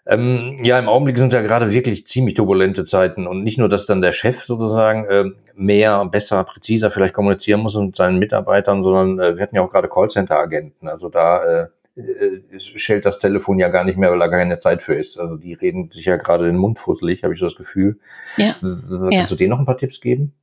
Ähm, 0.04 0.58
ja, 0.64 0.78
im 0.80 0.88
Augenblick 0.88 1.16
sind 1.16 1.32
ja 1.32 1.42
gerade 1.42 1.70
wirklich 1.70 2.08
ziemlich 2.08 2.34
turbulente 2.34 2.84
Zeiten 2.84 3.28
und 3.28 3.44
nicht 3.44 3.58
nur, 3.58 3.68
dass 3.68 3.86
dann 3.86 4.02
der 4.02 4.12
Chef 4.12 4.44
sozusagen 4.44 5.04
äh, 5.04 5.24
mehr, 5.54 6.04
besser, 6.06 6.42
präziser 6.42 6.90
vielleicht 6.90 7.14
kommunizieren 7.14 7.60
muss 7.60 7.76
mit 7.76 7.94
seinen 7.94 8.18
Mitarbeitern, 8.18 8.82
sondern 8.82 9.20
äh, 9.20 9.36
wir 9.36 9.42
hatten 9.42 9.54
ja 9.54 9.62
auch 9.62 9.70
gerade 9.70 9.88
Callcenter-Agenten. 9.88 10.88
Also 10.88 11.08
da 11.08 11.44
äh, 11.44 11.68
äh, 12.00 12.58
schält 12.58 13.04
das 13.04 13.20
Telefon 13.20 13.60
ja 13.60 13.68
gar 13.68 13.84
nicht 13.84 13.96
mehr, 13.96 14.10
weil 14.10 14.18
da 14.18 14.26
keine 14.26 14.58
Zeit 14.58 14.82
für 14.82 14.94
ist. 14.94 15.18
Also 15.18 15.36
die 15.36 15.54
reden 15.54 15.92
sich 15.92 16.06
ja 16.06 16.16
gerade 16.16 16.46
den 16.46 16.56
Mund 16.56 16.80
fusselig, 16.80 17.22
habe 17.22 17.34
ich 17.34 17.38
so 17.38 17.46
das 17.46 17.56
Gefühl. 17.56 18.00
Ja. 18.36 18.56
Kannst 18.60 19.12
ja. 19.12 19.26
du 19.26 19.36
denen 19.36 19.50
noch 19.50 19.60
ein 19.60 19.66
paar 19.66 19.78
Tipps 19.78 20.00
geben? 20.00 20.34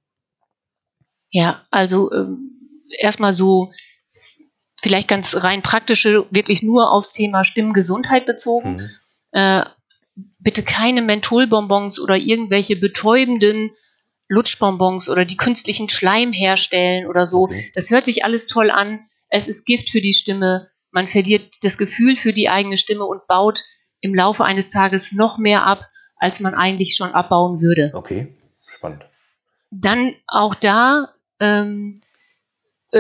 Ja, 1.32 1.62
also 1.70 2.12
ähm, 2.14 2.52
erstmal 2.98 3.34
so 3.34 3.74
vielleicht 4.80 5.10
ganz 5.10 5.44
rein 5.44 5.62
praktische, 5.62 6.26
wirklich 6.30 6.64
nur 6.64 6.94
aufs 6.94 7.12
Thema 7.12 7.44
Stimmgesundheit 7.44 8.26
bezogen. 8.26 8.78
Mhm 8.78 8.90
äh, 9.32 9.64
bitte 10.40 10.64
keine 10.64 11.02
Mentholbonbons 11.02 12.00
oder 12.00 12.18
irgendwelche 12.18 12.76
betäubenden 12.76 13.72
Lutschbonbons 14.28 15.10
oder 15.10 15.26
die 15.26 15.38
künstlichen 15.38 15.90
Schleim 15.90 16.32
herstellen 16.32 17.08
oder 17.08 17.26
so. 17.26 17.50
Das 17.74 17.90
hört 17.90 18.06
sich 18.06 18.24
alles 18.24 18.48
toll 18.48 18.70
an, 18.70 19.00
es 19.30 19.48
ist 19.48 19.66
Gift 19.66 19.90
für 19.90 20.02
die 20.02 20.14
Stimme, 20.14 20.70
man 20.92 21.08
verliert 21.08 21.64
das 21.64 21.78
Gefühl 21.78 22.16
für 22.16 22.34
die 22.34 22.50
eigene 22.50 22.78
Stimme 22.78 23.06
und 23.06 23.28
baut 23.28 23.64
im 24.02 24.16
Laufe 24.16 24.44
eines 24.44 24.70
Tages 24.70 25.12
noch 25.12 25.38
mehr 25.38 25.66
ab, 25.66 25.86
als 26.16 26.40
man 26.40 26.56
eigentlich 26.56 26.96
schon 26.96 27.12
abbauen 27.12 27.62
würde. 27.62 27.92
Okay, 27.94 28.36
spannend. 28.76 29.06
Dann 29.72 30.16
auch 30.28 30.56
da, 30.56 31.14
ähm, 31.40 31.96
äh, 31.96 32.09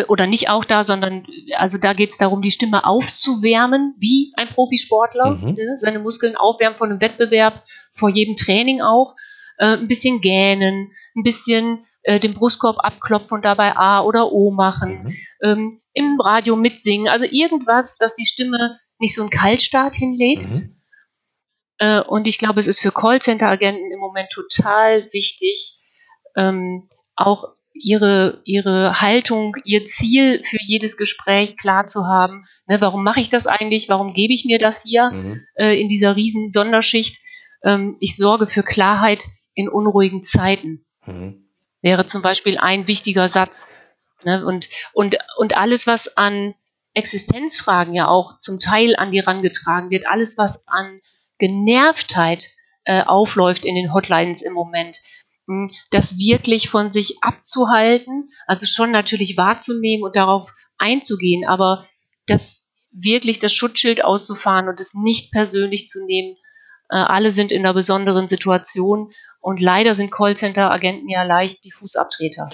oder 0.08 0.28
nicht 0.28 0.50
auch 0.50 0.66
da, 0.66 0.84
sondern 0.84 1.26
also 1.56 1.80
da 1.80 1.94
geht 1.94 2.12
es 2.12 2.18
darum, 2.18 2.42
die 2.42 2.52
Stimme 2.52 2.86
aufzuwärmen, 2.86 3.96
wie 3.98 4.34
ein 4.36 4.48
Profisportler, 4.50 5.32
mhm. 5.32 5.54
ne, 5.54 5.78
seine 5.80 6.00
Muskeln 6.00 6.36
aufwärmen 6.36 6.78
vor 6.78 6.88
einem 6.88 7.02
Wettbewerb, 7.02 7.64
vor 7.94 8.10
jedem 8.10 8.36
Training 8.36 8.82
auch, 8.82 9.16
äh, 9.58 9.78
ein 9.78 9.88
bisschen 9.88 10.22
gähnen, 10.22 10.92
ein 11.16 11.24
bisschen 11.24 11.86
äh, 12.04 12.20
den 12.20 12.34
Brustkorb 12.34 12.78
abklopfen 12.80 13.38
und 13.38 13.46
dabei 13.46 13.76
A 13.76 14.02
oder 14.04 14.32
O 14.32 14.52
machen, 14.52 15.04
mhm. 15.04 15.14
ähm, 15.42 15.82
im 15.94 16.20
Radio 16.22 16.56
mitsingen, 16.56 17.08
also 17.08 17.26
irgendwas, 17.30 17.98
dass 17.98 18.16
die 18.16 18.26
Stimme 18.26 18.80
nicht 19.00 19.16
so 19.16 19.22
einen 19.22 19.32
Kaltstart 19.32 19.96
hinlegt. 19.96 20.56
Mhm. 20.56 20.76
Äh, 21.80 22.02
und 22.02 22.28
ich 22.28 22.38
glaube, 22.38 22.60
es 22.60 22.68
ist 22.68 22.80
für 22.80 22.92
Callcenter-Agenten 22.92 23.92
im 23.92 24.00
Moment 24.00 24.30
total 24.30 25.06
wichtig, 25.14 25.80
ähm, 26.36 26.90
auch 27.16 27.44
ihre, 27.82 28.42
ihre 28.46 29.02
Haltung, 29.02 29.56
ihr 29.64 29.86
Ziel 29.86 30.42
für 30.44 30.60
jedes 30.62 30.98
Gespräch 30.98 31.58
klar 31.58 31.88
zu 31.88 32.06
haben. 32.06 32.46
Ne, 32.68 32.82
warum 32.82 33.04
mache 33.04 33.20
ich 33.20 33.30
das 33.30 33.48
eigentlich? 33.48 33.90
Warum 33.90 34.14
gebe 34.14 34.34
ich 34.34 34.46
mir 34.46 34.60
das 34.60 34.84
hier 34.84 35.12
mhm. 35.12 35.44
äh, 35.56 35.80
in 35.80 35.88
dieser 35.88 36.16
riesen 36.16 36.52
Sonderschicht? 36.52 37.18
Ähm, 37.64 37.98
ich 38.00 38.16
sorge 38.16 38.48
für 38.48 38.64
Klarheit 38.64 39.26
in 39.54 39.70
unruhigen 39.70 40.24
Zeiten. 40.24 40.86
Mhm 41.06 41.50
wäre 41.82 42.06
zum 42.06 42.22
Beispiel 42.22 42.58
ein 42.58 42.88
wichtiger 42.88 43.28
Satz. 43.28 43.70
Ne? 44.24 44.46
Und, 44.46 44.70
und, 44.94 45.18
und 45.38 45.58
alles, 45.58 45.88
was 45.88 46.18
an 46.18 46.56
Existenzfragen 46.94 47.94
ja 47.94 48.08
auch 48.08 48.38
zum 48.38 48.60
Teil 48.60 48.96
an 48.96 49.12
die 49.12 49.20
rangetragen 49.20 49.90
wird, 49.90 50.08
alles, 50.08 50.38
was 50.38 50.68
an 50.68 51.00
Genervtheit 51.38 52.50
äh, 52.84 53.04
aufläuft 53.04 53.66
in 53.66 53.76
den 53.76 53.94
Hotlines 53.94 54.42
im 54.42 54.54
Moment, 54.54 55.00
das 55.92 56.18
wirklich 56.18 56.70
von 56.70 56.92
sich 56.92 57.18
abzuhalten, 57.22 58.30
also 58.48 58.66
schon 58.66 58.92
natürlich 58.92 59.38
wahrzunehmen 59.38 60.04
und 60.04 60.16
darauf 60.16 60.54
einzugehen, 60.78 61.48
aber 61.48 61.86
das 62.28 62.70
wirklich 62.92 63.40
das 63.40 63.54
Schutzschild 63.54 64.04
auszufahren 64.04 64.68
und 64.68 64.80
es 64.80 64.96
nicht 64.96 65.32
persönlich 65.32 65.88
zu 65.88 66.06
nehmen. 66.06 66.36
Äh, 66.90 66.98
alle 66.98 67.32
sind 67.32 67.52
in 67.52 67.66
einer 67.66 67.74
besonderen 67.74 68.28
Situation 68.28 69.12
und 69.42 69.62
leider 69.62 69.94
sind 69.94 70.12
Callcenter-Agenten 70.12 71.08
ja 71.10 71.24
leicht 71.24 71.66
die 71.66 71.72
Fußabtreter. 71.72 72.50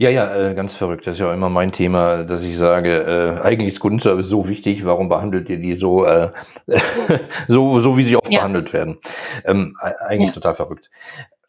Ja, 0.00 0.10
ja, 0.10 0.50
äh, 0.50 0.54
ganz 0.54 0.74
verrückt. 0.74 1.08
Das 1.08 1.14
ist 1.14 1.20
ja 1.20 1.34
immer 1.34 1.48
mein 1.48 1.72
Thema, 1.72 2.22
dass 2.22 2.44
ich 2.44 2.56
sage, 2.56 3.38
äh, 3.42 3.44
eigentlich 3.44 3.72
ist 3.72 3.80
Kundenservice 3.80 4.28
so 4.28 4.48
wichtig, 4.48 4.84
warum 4.84 5.08
behandelt 5.08 5.48
ihr 5.48 5.58
die 5.58 5.74
so, 5.74 6.04
äh, 6.04 6.30
so, 7.48 7.80
so 7.80 7.96
wie 7.96 8.04
sie 8.04 8.16
oft 8.16 8.32
ja. 8.32 8.38
behandelt 8.38 8.72
werden? 8.72 8.98
Ähm, 9.44 9.76
eigentlich 10.06 10.28
ja. 10.28 10.34
total 10.34 10.54
verrückt. 10.54 10.88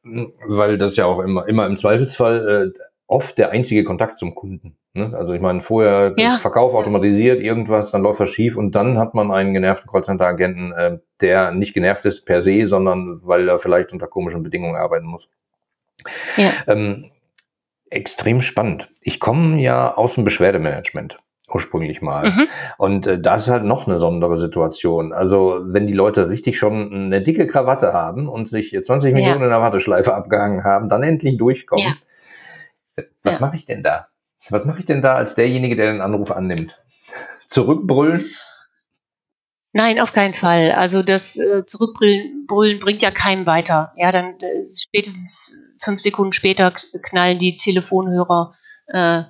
Weil 0.03 0.77
das 0.77 0.95
ja 0.95 1.05
auch 1.05 1.19
immer, 1.19 1.47
immer 1.47 1.65
im 1.65 1.77
Zweifelsfall 1.77 2.73
äh, 2.75 2.79
oft 3.07 3.37
der 3.37 3.51
einzige 3.51 3.83
Kontakt 3.83 4.19
zum 4.19 4.35
Kunden. 4.35 4.77
Ne? 4.93 5.13
Also 5.15 5.33
ich 5.33 5.41
meine, 5.41 5.61
vorher 5.61 6.13
ja. 6.17 6.37
Verkauf 6.37 6.73
automatisiert, 6.73 7.41
irgendwas, 7.41 7.91
dann 7.91 8.03
läuft 8.03 8.19
was 8.19 8.29
schief 8.29 8.55
und 8.55 8.73
dann 8.73 8.97
hat 8.97 9.13
man 9.13 9.31
einen 9.31 9.53
genervten 9.53 9.89
Callcenter-Agenten, 9.91 10.71
äh, 10.71 10.97
der 11.21 11.51
nicht 11.51 11.73
genervt 11.73 12.05
ist 12.05 12.25
per 12.25 12.41
se, 12.41 12.67
sondern 12.67 13.19
weil 13.23 13.47
er 13.47 13.59
vielleicht 13.59 13.91
unter 13.91 14.07
komischen 14.07 14.43
Bedingungen 14.43 14.75
arbeiten 14.75 15.05
muss. 15.05 15.27
Ja. 16.37 16.51
Ähm, 16.67 17.11
extrem 17.89 18.41
spannend. 18.41 18.89
Ich 19.01 19.19
komme 19.19 19.59
ja 19.61 19.95
aus 19.95 20.15
dem 20.15 20.23
Beschwerdemanagement 20.23 21.19
ursprünglich 21.53 22.01
mal. 22.01 22.29
Mhm. 22.29 22.47
Und 22.77 23.07
äh, 23.07 23.19
das 23.19 23.43
ist 23.43 23.49
halt 23.49 23.63
noch 23.63 23.85
eine 23.85 23.95
besondere 23.95 24.39
Situation. 24.39 25.13
Also 25.13 25.59
wenn 25.63 25.87
die 25.87 25.93
Leute 25.93 26.29
richtig 26.29 26.57
schon 26.57 26.93
eine 26.93 27.21
dicke 27.21 27.47
Krawatte 27.47 27.93
haben 27.93 28.27
und 28.27 28.49
sich 28.49 28.77
20 28.83 29.13
Minuten 29.13 29.43
in 29.43 29.49
der 29.49 29.61
Warteschleife 29.61 30.13
abgehangen 30.13 30.63
haben, 30.63 30.89
dann 30.89 31.03
endlich 31.03 31.37
durchkommen. 31.37 31.85
Ja. 31.85 33.03
Was 33.23 33.33
ja. 33.33 33.39
mache 33.39 33.55
ich 33.55 33.65
denn 33.65 33.83
da? 33.83 34.07
Was 34.49 34.65
mache 34.65 34.79
ich 34.79 34.85
denn 34.85 35.01
da 35.01 35.15
als 35.15 35.35
derjenige, 35.35 35.75
der 35.75 35.91
den 35.91 36.01
Anruf 36.01 36.31
annimmt? 36.31 36.77
Zurückbrüllen? 37.47 38.25
Nein, 39.71 39.99
auf 39.99 40.13
keinen 40.13 40.33
Fall. 40.33 40.71
Also 40.71 41.03
das 41.03 41.37
äh, 41.37 41.65
Zurückbrüllen 41.65 42.47
bringt 42.47 43.01
ja 43.01 43.11
keinem 43.11 43.45
weiter. 43.45 43.93
Ja, 43.97 44.11
dann 44.11 44.39
äh, 44.39 44.65
spätestens 44.71 45.61
fünf 45.79 45.99
Sekunden 45.99 46.33
später 46.33 46.73
knallen 47.03 47.37
die 47.37 47.55
Telefonhörer 47.55 48.55
äh, 48.87 49.23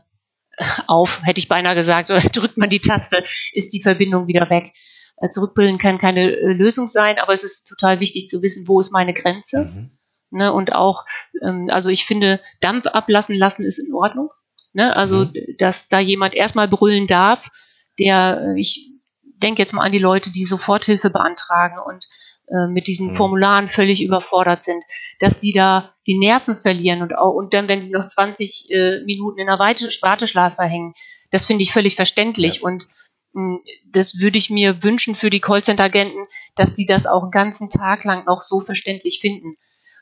auf, 0.87 1.21
hätte 1.23 1.39
ich 1.39 1.47
beinahe 1.47 1.75
gesagt, 1.75 2.09
oder 2.09 2.19
drückt 2.33 2.57
man 2.57 2.69
die 2.69 2.79
Taste, 2.79 3.23
ist 3.53 3.73
die 3.73 3.81
Verbindung 3.81 4.27
wieder 4.27 4.49
weg. 4.49 4.73
Äh, 5.17 5.29
zurückbrüllen 5.29 5.77
kann 5.77 5.97
keine 5.97 6.31
äh, 6.31 6.53
Lösung 6.53 6.87
sein, 6.87 7.19
aber 7.19 7.33
es 7.33 7.43
ist 7.43 7.65
total 7.65 7.99
wichtig 7.99 8.27
zu 8.27 8.41
wissen, 8.41 8.67
wo 8.67 8.79
ist 8.79 8.91
meine 8.91 9.13
Grenze. 9.13 9.65
Mhm. 9.65 9.91
Ne, 10.31 10.53
und 10.53 10.73
auch, 10.73 11.05
ähm, 11.41 11.69
also 11.71 11.89
ich 11.89 12.05
finde, 12.05 12.39
Dampf 12.59 12.85
ablassen 12.85 13.35
lassen 13.35 13.65
ist 13.65 13.79
in 13.79 13.93
Ordnung. 13.95 14.29
Ne? 14.73 14.95
Also, 14.95 15.25
mhm. 15.25 15.33
dass 15.57 15.87
da 15.87 15.99
jemand 15.99 16.35
erstmal 16.35 16.67
brüllen 16.67 17.07
darf, 17.07 17.49
der, 17.97 18.41
äh, 18.55 18.59
ich 18.59 18.91
denke 19.23 19.61
jetzt 19.61 19.73
mal 19.73 19.83
an 19.83 19.91
die 19.91 19.99
Leute, 19.99 20.31
die 20.31 20.45
Soforthilfe 20.45 21.09
beantragen 21.09 21.79
und 21.79 22.05
äh, 22.51 22.67
mit 22.67 22.87
diesen 22.87 23.07
mhm. 23.07 23.15
Formularen 23.15 23.67
völlig 23.67 24.03
überfordert 24.03 24.63
sind, 24.63 24.83
dass 25.19 25.39
die 25.39 25.51
da 25.51 25.93
die 26.07 26.17
Nerven 26.17 26.55
verlieren 26.55 27.01
und 27.01 27.17
auch, 27.17 27.33
und 27.33 27.53
dann, 27.53 27.69
wenn 27.69 27.81
sie 27.81 27.91
noch 27.91 28.05
20 28.05 28.71
äh, 28.71 29.03
Minuten 29.05 29.39
in 29.39 29.47
der 29.47 29.59
Warteschleife 29.59 30.63
hängen, 30.63 30.93
das 31.31 31.45
finde 31.45 31.63
ich 31.63 31.71
völlig 31.71 31.95
verständlich 31.95 32.57
ja. 32.57 32.67
und 32.67 32.87
mh, 33.33 33.57
hm, 33.57 33.59
das 33.91 34.19
würde 34.19 34.37
ich 34.37 34.49
mir 34.49 34.83
wünschen 34.83 35.15
für 35.15 35.29
die 35.29 35.41
Callcenter-Agenten, 35.41 36.25
dass 36.55 36.75
die 36.75 36.85
das 36.85 37.07
auch 37.07 37.23
einen 37.23 37.31
ganzen 37.31 37.69
Tag 37.69 38.03
lang 38.03 38.25
noch 38.25 38.41
so 38.41 38.59
verständlich 38.59 39.19
finden 39.19 39.55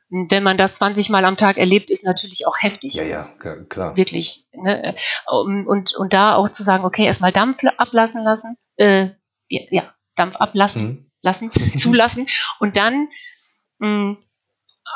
wenn 0.09 0.43
man 0.43 0.57
das 0.57 0.75
20 0.75 1.09
Mal 1.09 1.25
am 1.25 1.35
Tag 1.35 1.57
erlebt, 1.57 1.91
ist 1.91 2.05
natürlich 2.05 2.47
auch 2.47 2.55
heftig. 2.59 2.95
Ja, 2.95 3.03
ja, 3.03 3.19
klar. 3.69 3.97
wirklich. 3.97 4.47
Ne? 4.53 4.95
Und, 5.25 5.95
und 5.95 6.13
da 6.13 6.35
auch 6.35 6.47
zu 6.49 6.63
sagen, 6.63 6.85
okay, 6.85 7.05
erstmal 7.05 7.31
Dampf 7.31 7.59
ablassen 7.77 8.23
lassen, 8.23 8.55
äh, 8.77 9.09
ja, 9.49 9.61
ja, 9.69 9.93
Dampf 10.15 10.37
ablassen, 10.37 10.83
mhm. 10.83 11.06
Lassen, 11.21 11.51
zulassen 11.77 12.27
und 12.59 12.77
dann 12.77 13.07
mh, 13.79 13.88
hm, 13.88 14.17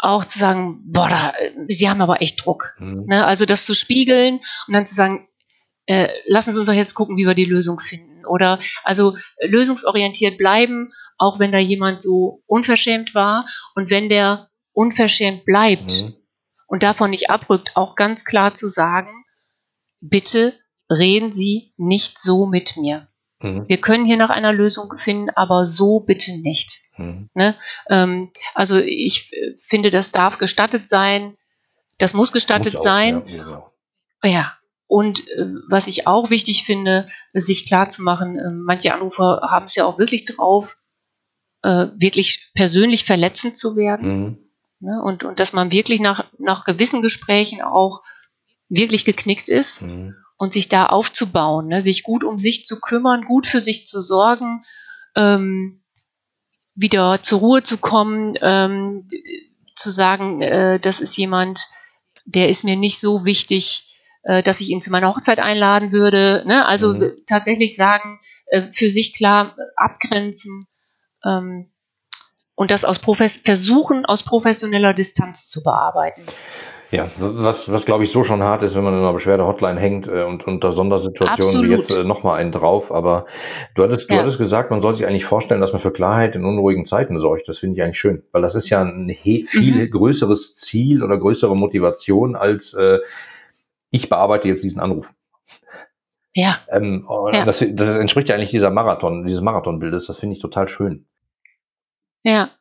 auch 0.01 0.25
zu 0.25 0.39
sagen, 0.39 0.81
boah, 0.85 1.09
da, 1.09 1.33
sie 1.67 1.89
haben 1.89 2.01
aber 2.01 2.21
echt 2.21 2.43
Druck. 2.43 2.75
Mhm. 2.79 3.05
Ne? 3.07 3.25
Also 3.25 3.45
das 3.45 3.65
zu 3.65 3.75
spiegeln 3.75 4.39
und 4.67 4.73
dann 4.73 4.85
zu 4.85 4.95
sagen, 4.95 5.27
äh, 5.85 6.09
lassen 6.25 6.53
Sie 6.53 6.59
uns 6.59 6.67
doch 6.67 6.75
jetzt 6.75 6.95
gucken, 6.95 7.17
wie 7.17 7.27
wir 7.27 7.33
die 7.33 7.45
Lösung 7.45 7.79
finden. 7.79 8.25
Oder 8.25 8.59
also 8.83 9.15
lösungsorientiert 9.41 10.37
bleiben, 10.37 10.91
auch 11.17 11.39
wenn 11.39 11.51
da 11.51 11.57
jemand 11.57 12.01
so 12.01 12.43
unverschämt 12.45 13.13
war 13.13 13.45
und 13.75 13.89
wenn 13.89 14.09
der 14.09 14.49
unverschämt 14.73 15.45
bleibt 15.45 16.03
mhm. 16.03 16.15
und 16.67 16.83
davon 16.83 17.09
nicht 17.09 17.29
abrückt, 17.29 17.75
auch 17.75 17.95
ganz 17.95 18.25
klar 18.25 18.53
zu 18.53 18.67
sagen, 18.67 19.25
bitte 19.99 20.57
reden 20.89 21.31
Sie 21.31 21.73
nicht 21.77 22.17
so 22.19 22.45
mit 22.45 22.77
mir. 22.77 23.07
Mhm. 23.41 23.67
Wir 23.67 23.79
können 23.79 24.05
hier 24.05 24.17
nach 24.17 24.29
einer 24.29 24.53
Lösung 24.53 24.97
finden, 24.97 25.29
aber 25.31 25.65
so 25.65 25.99
bitte 25.99 26.37
nicht. 26.37 26.79
Mhm. 26.97 27.29
Ne? 27.33 27.55
Ähm, 27.89 28.31
also 28.53 28.79
ich 28.79 29.33
äh, 29.33 29.55
finde, 29.59 29.91
das 29.91 30.11
darf 30.11 30.37
gestattet 30.37 30.87
sein, 30.87 31.37
das 31.97 32.13
muss 32.13 32.31
gestattet 32.31 32.73
muss 32.73 32.81
auch, 32.81 32.85
sein. 32.85 33.23
Ja, 33.25 33.43
genau. 33.43 33.71
ja. 34.23 34.53
Und 34.87 35.27
äh, 35.29 35.45
was 35.69 35.87
ich 35.87 36.07
auch 36.07 36.29
wichtig 36.29 36.63
finde, 36.65 37.07
sich 37.33 37.65
klar 37.65 37.89
zu 37.89 38.03
machen, 38.03 38.37
äh, 38.37 38.49
manche 38.51 38.93
Anrufer 38.93 39.41
haben 39.49 39.65
es 39.65 39.75
ja 39.75 39.85
auch 39.85 39.97
wirklich 39.97 40.25
drauf, 40.25 40.77
äh, 41.63 41.87
wirklich 41.95 42.51
persönlich 42.53 43.05
verletzend 43.05 43.55
zu 43.55 43.75
werden. 43.75 44.23
Mhm. 44.23 44.37
Ne? 44.79 45.01
Und, 45.01 45.23
und 45.23 45.39
dass 45.39 45.53
man 45.53 45.71
wirklich 45.71 45.99
nach, 45.99 46.25
nach 46.37 46.65
gewissen 46.65 47.01
Gesprächen 47.01 47.61
auch 47.61 48.01
wirklich 48.67 49.05
geknickt 49.05 49.49
ist 49.49 49.83
mhm. 49.83 50.15
Und 50.41 50.53
sich 50.53 50.69
da 50.69 50.87
aufzubauen, 50.87 51.67
ne? 51.67 51.81
sich 51.81 52.01
gut 52.01 52.23
um 52.23 52.39
sich 52.39 52.65
zu 52.65 52.81
kümmern, 52.81 53.25
gut 53.25 53.45
für 53.45 53.61
sich 53.61 53.85
zu 53.85 54.01
sorgen, 54.01 54.63
ähm, 55.15 55.83
wieder 56.73 57.21
zur 57.21 57.37
Ruhe 57.41 57.61
zu 57.61 57.77
kommen, 57.77 58.35
ähm, 58.41 59.07
zu 59.75 59.91
sagen, 59.91 60.41
äh, 60.41 60.79
das 60.79 60.99
ist 60.99 61.15
jemand, 61.15 61.67
der 62.25 62.49
ist 62.49 62.63
mir 62.63 62.75
nicht 62.75 62.99
so 62.99 63.23
wichtig, 63.23 63.95
äh, 64.23 64.41
dass 64.41 64.61
ich 64.61 64.69
ihn 64.71 64.81
zu 64.81 64.89
meiner 64.89 65.09
Hochzeit 65.09 65.37
einladen 65.37 65.91
würde. 65.91 66.43
Ne? 66.47 66.65
Also 66.65 66.95
mhm. 66.95 67.11
tatsächlich 67.27 67.75
sagen, 67.75 68.19
äh, 68.47 68.71
für 68.71 68.89
sich 68.89 69.13
klar 69.13 69.55
abgrenzen. 69.75 70.65
Ähm, 71.23 71.71
und 72.55 72.71
das 72.71 72.83
aus 72.83 72.97
Profes 72.97 73.37
versuchen, 73.37 74.07
aus 74.07 74.23
professioneller 74.23 74.95
Distanz 74.95 75.51
zu 75.51 75.61
bearbeiten. 75.61 76.25
Ja, 76.91 77.09
was, 77.17 77.71
was 77.71 77.85
glaube 77.85 78.03
ich 78.03 78.11
so 78.11 78.25
schon 78.25 78.43
hart 78.43 78.63
ist, 78.63 78.75
wenn 78.75 78.83
man 78.83 78.93
in 78.93 78.99
einer 78.99 79.13
Beschwerde-Hotline 79.13 79.79
hängt 79.79 80.07
äh, 80.09 80.23
und 80.23 80.45
unter 80.45 80.73
Sondersituationen 80.73 81.69
wie 81.69 81.73
jetzt 81.73 81.95
äh, 81.95 82.03
nochmal 82.03 82.37
einen 82.37 82.51
drauf. 82.51 82.91
Aber 82.91 83.25
du 83.75 83.83
hattest, 83.83 84.09
du 84.09 84.15
ja. 84.15 84.19
hattest 84.19 84.37
gesagt, 84.37 84.71
man 84.71 84.81
soll 84.81 84.95
sich 84.95 85.05
eigentlich 85.05 85.23
vorstellen, 85.23 85.61
dass 85.61 85.71
man 85.71 85.81
für 85.81 85.91
Klarheit 85.91 86.35
in 86.35 86.43
unruhigen 86.43 86.85
Zeiten 86.85 87.17
sorgt. 87.17 87.47
Das 87.47 87.59
finde 87.59 87.77
ich 87.77 87.83
eigentlich 87.83 87.99
schön, 87.99 88.23
weil 88.33 88.41
das 88.41 88.55
ist 88.55 88.69
ja 88.69 88.81
ein 88.81 89.09
viel 89.09 89.45
mhm. 89.85 89.89
größeres 89.89 90.57
Ziel 90.57 91.01
oder 91.01 91.17
größere 91.17 91.55
Motivation 91.55 92.35
als 92.35 92.73
äh, 92.73 92.99
ich 93.89 94.09
bearbeite 94.09 94.49
jetzt 94.49 94.63
diesen 94.63 94.81
Anruf. 94.81 95.13
Ja. 96.33 96.57
Ähm, 96.69 97.07
ja. 97.31 97.45
Das, 97.45 97.63
das, 97.71 97.97
entspricht 97.97 98.29
ja 98.29 98.35
eigentlich 98.35 98.51
dieser 98.51 98.69
Marathon, 98.69 99.25
dieses 99.25 99.41
Marathonbildes. 99.41 100.07
Das 100.07 100.19
finde 100.19 100.35
ich 100.35 100.41
total 100.41 100.67
schön. 100.67 101.05
Ja. 102.23 102.51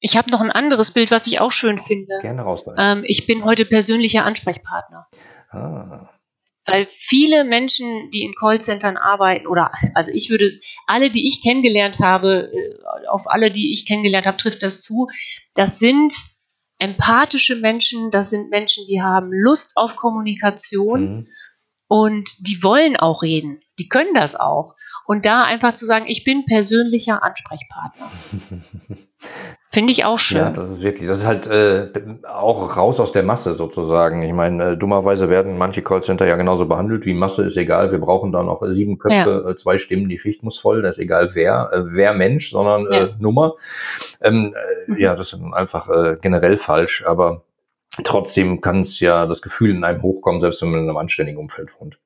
Ich 0.00 0.16
habe 0.16 0.30
noch 0.30 0.40
ein 0.40 0.50
anderes 0.50 0.90
Bild, 0.90 1.10
was 1.10 1.26
ich 1.26 1.40
auch 1.40 1.52
schön 1.52 1.78
finde. 1.78 2.18
Gerne 2.20 2.42
raus. 2.42 2.64
Ähm, 2.76 3.02
ich 3.06 3.26
bin 3.26 3.44
heute 3.44 3.64
persönlicher 3.64 4.24
Ansprechpartner. 4.24 5.06
Ah. 5.50 6.10
Weil 6.66 6.86
viele 6.90 7.44
Menschen, 7.44 8.10
die 8.10 8.22
in 8.22 8.34
Callcentern 8.34 8.96
arbeiten, 8.96 9.46
oder 9.46 9.70
also 9.94 10.10
ich 10.12 10.30
würde, 10.30 10.58
alle, 10.86 11.10
die 11.10 11.26
ich 11.26 11.42
kennengelernt 11.42 12.00
habe, 12.00 12.50
äh, 12.52 13.06
auf 13.08 13.22
alle, 13.26 13.50
die 13.50 13.72
ich 13.72 13.86
kennengelernt 13.86 14.26
habe, 14.26 14.36
trifft 14.36 14.62
das 14.62 14.82
zu, 14.82 15.08
das 15.54 15.78
sind 15.78 16.12
empathische 16.78 17.56
Menschen, 17.56 18.10
das 18.10 18.30
sind 18.30 18.50
Menschen, 18.50 18.84
die 18.88 19.00
haben 19.00 19.30
Lust 19.32 19.76
auf 19.76 19.96
Kommunikation 19.96 21.00
mhm. 21.00 21.26
und 21.88 22.46
die 22.46 22.62
wollen 22.62 22.96
auch 22.96 23.22
reden. 23.22 23.60
Die 23.78 23.88
können 23.88 24.14
das 24.14 24.34
auch. 24.34 24.74
Und 25.06 25.24
da 25.24 25.44
einfach 25.44 25.74
zu 25.74 25.86
sagen, 25.86 26.06
ich 26.08 26.24
bin 26.24 26.44
persönlicher 26.44 27.22
Ansprechpartner. 27.22 28.10
Finde 29.76 29.92
ich 29.92 30.06
auch 30.06 30.18
schön. 30.18 30.38
Ja, 30.38 30.48
das 30.48 30.70
ist 30.70 30.80
wirklich, 30.80 31.06
das 31.06 31.18
ist 31.18 31.26
halt 31.26 31.46
äh, 31.48 31.90
auch 32.26 32.78
raus 32.78 32.98
aus 32.98 33.12
der 33.12 33.22
Masse 33.22 33.56
sozusagen. 33.56 34.22
Ich 34.22 34.32
meine, 34.32 34.70
äh, 34.70 34.76
dummerweise 34.78 35.28
werden 35.28 35.58
manche 35.58 35.82
Callcenter 35.82 36.26
ja 36.26 36.36
genauso 36.36 36.64
behandelt 36.64 37.04
wie 37.04 37.12
Masse, 37.12 37.44
ist 37.44 37.58
egal, 37.58 37.92
wir 37.92 37.98
brauchen 37.98 38.32
da 38.32 38.42
noch 38.42 38.62
sieben 38.70 38.96
Köpfe, 38.96 39.42
ja. 39.44 39.50
äh, 39.50 39.56
zwei 39.58 39.76
Stimmen, 39.76 40.08
die 40.08 40.18
Schicht 40.18 40.42
muss 40.42 40.56
voll, 40.58 40.80
das 40.80 40.96
ist 40.96 41.02
egal 41.02 41.34
wer, 41.34 41.68
äh, 41.74 41.92
wer 41.92 42.14
Mensch, 42.14 42.52
sondern 42.52 42.86
äh, 42.86 43.00
ja. 43.00 43.08
Nummer. 43.18 43.56
Ähm, 44.22 44.54
äh, 44.88 44.90
mhm. 44.92 44.98
Ja, 44.98 45.14
das 45.14 45.34
ist 45.34 45.42
einfach 45.52 45.90
äh, 45.90 46.16
generell 46.22 46.56
falsch, 46.56 47.04
aber 47.06 47.42
trotzdem 48.02 48.62
kann 48.62 48.80
es 48.80 48.98
ja 48.98 49.26
das 49.26 49.42
Gefühl 49.42 49.72
in 49.72 49.84
einem 49.84 50.00
hochkommen, 50.00 50.40
selbst 50.40 50.62
wenn 50.62 50.70
man 50.70 50.84
in 50.84 50.88
einem 50.88 50.96
anständigen 50.96 51.38
Umfeld 51.38 51.78
wohnt 51.78 51.98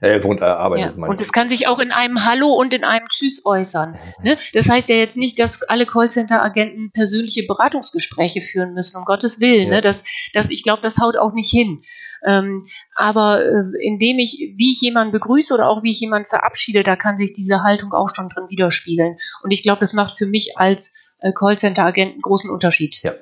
äh, 0.00 0.22
wohnt, 0.22 0.40
äh, 0.40 0.44
arbeitet. 0.44 0.96
Ja. 0.96 1.06
Und 1.06 1.20
es 1.20 1.32
kann 1.32 1.48
sich 1.48 1.66
auch 1.66 1.78
in 1.78 1.90
einem 1.90 2.24
Hallo 2.24 2.52
und 2.52 2.74
in 2.74 2.84
einem 2.84 3.06
Tschüss 3.08 3.44
äußern. 3.44 3.92
Mhm. 3.92 4.24
Ne? 4.24 4.38
Das 4.52 4.68
heißt 4.68 4.88
ja 4.88 4.96
jetzt 4.96 5.16
nicht, 5.16 5.38
dass 5.38 5.62
alle 5.62 5.86
Callcenter-Agenten 5.86 6.92
persönliche 6.92 7.44
Beratungsgespräche 7.46 8.40
führen 8.40 8.74
müssen, 8.74 8.96
um 8.98 9.04
Gottes 9.04 9.40
Willen. 9.40 9.68
Ne? 9.68 9.76
Ja. 9.76 9.76
Ne? 9.76 9.80
Das, 9.80 10.04
das, 10.34 10.50
ich 10.50 10.62
glaube, 10.62 10.82
das 10.82 10.98
haut 10.98 11.16
auch 11.16 11.32
nicht 11.32 11.50
hin. 11.50 11.82
Ähm, 12.26 12.62
aber 12.96 13.44
äh, 13.44 13.62
indem 13.80 14.18
ich, 14.18 14.54
wie 14.56 14.72
ich 14.72 14.80
jemanden 14.80 15.12
begrüße 15.12 15.54
oder 15.54 15.68
auch 15.68 15.82
wie 15.82 15.90
ich 15.90 16.00
jemanden 16.00 16.28
verabschiede, 16.28 16.82
da 16.82 16.96
kann 16.96 17.16
sich 17.16 17.32
diese 17.32 17.62
Haltung 17.62 17.92
auch 17.92 18.08
schon 18.14 18.28
drin 18.28 18.46
widerspiegeln. 18.48 19.16
Und 19.42 19.52
ich 19.52 19.62
glaube, 19.62 19.80
das 19.80 19.92
macht 19.92 20.18
für 20.18 20.26
mich 20.26 20.58
als 20.58 20.94
äh, 21.20 21.32
Callcenter-Agent 21.32 22.12
einen 22.14 22.22
großen 22.22 22.50
Unterschied. 22.50 23.02
Ja, 23.02 23.14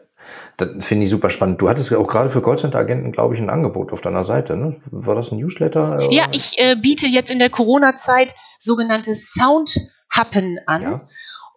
das 0.57 0.71
finde 0.81 1.05
ich 1.05 1.11
super 1.11 1.31
spannend. 1.31 1.61
Du 1.61 1.69
hattest 1.69 1.93
auch 1.95 2.07
gerade 2.07 2.31
für 2.31 2.43
Callcenter-Agenten, 2.43 3.13
glaube 3.13 3.35
ich, 3.35 3.41
ein 3.41 3.51
Angebot 3.51 3.93
auf 3.93 4.01
deiner 4.01 4.25
Seite. 4.25 4.57
Ne? 4.57 4.81
War 4.91 5.15
das 5.15 5.33
ein 5.33 5.39
Newsletter? 5.39 5.97
Oder? 5.97 6.13
Ja, 6.13 6.29
ich 6.33 6.59
äh, 6.59 6.77
biete 6.77 7.07
jetzt 7.07 7.31
in 7.31 7.39
der 7.39 7.51
Corona-Zeit 7.51 8.35
sogenannte 8.59 9.15
Soundhappen 9.15 10.59
an. 10.67 10.83
Ja. 10.83 11.07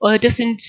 Äh, 0.01 0.19
das 0.19 0.35
sind 0.35 0.61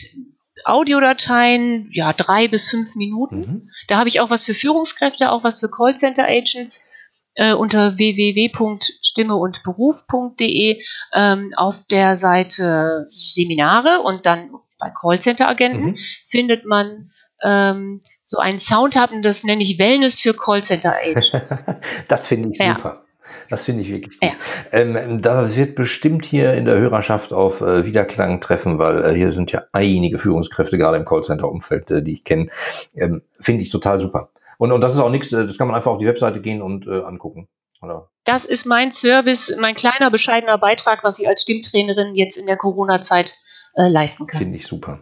Audiodateien, 0.65 1.91
ja, 1.93 2.13
drei 2.13 2.47
bis 2.49 2.71
fünf 2.71 2.95
Minuten. 2.95 3.39
Mhm. 3.39 3.71
Da 3.89 3.99
habe 3.99 4.09
ich 4.09 4.21
auch 4.21 4.31
was 4.31 4.45
für 4.45 4.55
Führungskräfte, 4.55 5.33
auch 5.33 5.43
was 5.43 5.59
für 5.61 5.71
Callcenter-Agents. 5.71 6.89
Äh, 7.35 7.55
unter 7.55 7.97
www.stimmeundberuf.de 7.97 10.83
ähm, 11.15 11.53
auf 11.57 11.87
der 11.87 12.17
Seite 12.17 13.09
Seminare 13.13 14.01
und 14.03 14.27
dann 14.27 14.51
bei 14.81 14.91
Callcenter-Agenten 14.91 15.91
mhm. 15.91 15.97
findet 16.27 16.65
man 16.65 17.11
ähm, 17.43 18.01
so 18.25 18.39
einen 18.39 18.59
Sound 18.59 18.97
haben, 18.97 19.23
das 19.23 19.45
nenne 19.45 19.63
ich 19.63 19.79
Wellness 19.79 20.21
für 20.21 20.35
Callcenter 20.35 20.95
Agents. 20.97 21.67
das 22.09 22.27
finde 22.27 22.51
ich 22.53 22.59
ja. 22.59 22.75
super. 22.75 23.05
Das 23.49 23.63
finde 23.63 23.83
ich 23.83 23.91
wirklich 23.91 24.19
gut. 24.21 24.31
Ja. 24.31 24.37
Ähm, 24.71 25.21
da 25.23 25.57
wird 25.57 25.75
bestimmt 25.75 26.25
hier 26.25 26.55
in 26.55 26.67
der 26.67 26.79
Hörerschaft 26.79 27.33
auf 27.33 27.61
äh, 27.61 27.85
Wiederklang 27.85 28.41
treffen, 28.41 28.79
weil 28.79 29.05
äh, 29.05 29.15
hier 29.15 29.33
sind 29.33 29.51
ja 29.51 29.65
einige 29.73 30.21
Führungskräfte, 30.21 30.79
gerade 30.79 30.97
im 30.97 31.05
Callcenter-Umfeld, 31.05 31.91
äh, 31.91 32.03
die 32.03 32.13
ich 32.13 32.25
kenne. 32.25 32.49
Ähm, 32.95 33.23
finde 33.41 33.63
ich 33.63 33.71
total 33.71 33.99
super. 33.99 34.31
Und, 34.59 34.71
und 34.71 34.81
das 34.81 34.93
ist 34.93 35.01
auch 35.01 35.11
nichts, 35.11 35.33
äh, 35.33 35.47
das 35.47 35.59
kann 35.59 35.67
man 35.67 35.75
einfach 35.75 35.91
auf 35.91 35.99
die 35.99 36.07
Webseite 36.07 36.41
gehen 36.41 36.63
und 36.63 36.87
äh, 36.87 37.01
angucken. 37.01 37.49
Oder? 37.83 38.09
Das 38.25 38.45
ist 38.45 38.67
mein 38.67 38.93
Service, 38.93 39.57
mein 39.59 39.75
kleiner, 39.75 40.11
bescheidener 40.11 40.59
Beitrag, 40.59 41.03
was 41.03 41.19
ich 41.19 41.27
als 41.27 41.43
Stimmtrainerin 41.43 42.15
jetzt 42.15 42.37
in 42.37 42.47
der 42.47 42.57
Corona-Zeit 42.57 43.35
äh, 43.75 43.89
leisten 43.89 44.27
kann. 44.27 44.41
Finde 44.41 44.57
ich 44.57 44.67
super. 44.67 45.01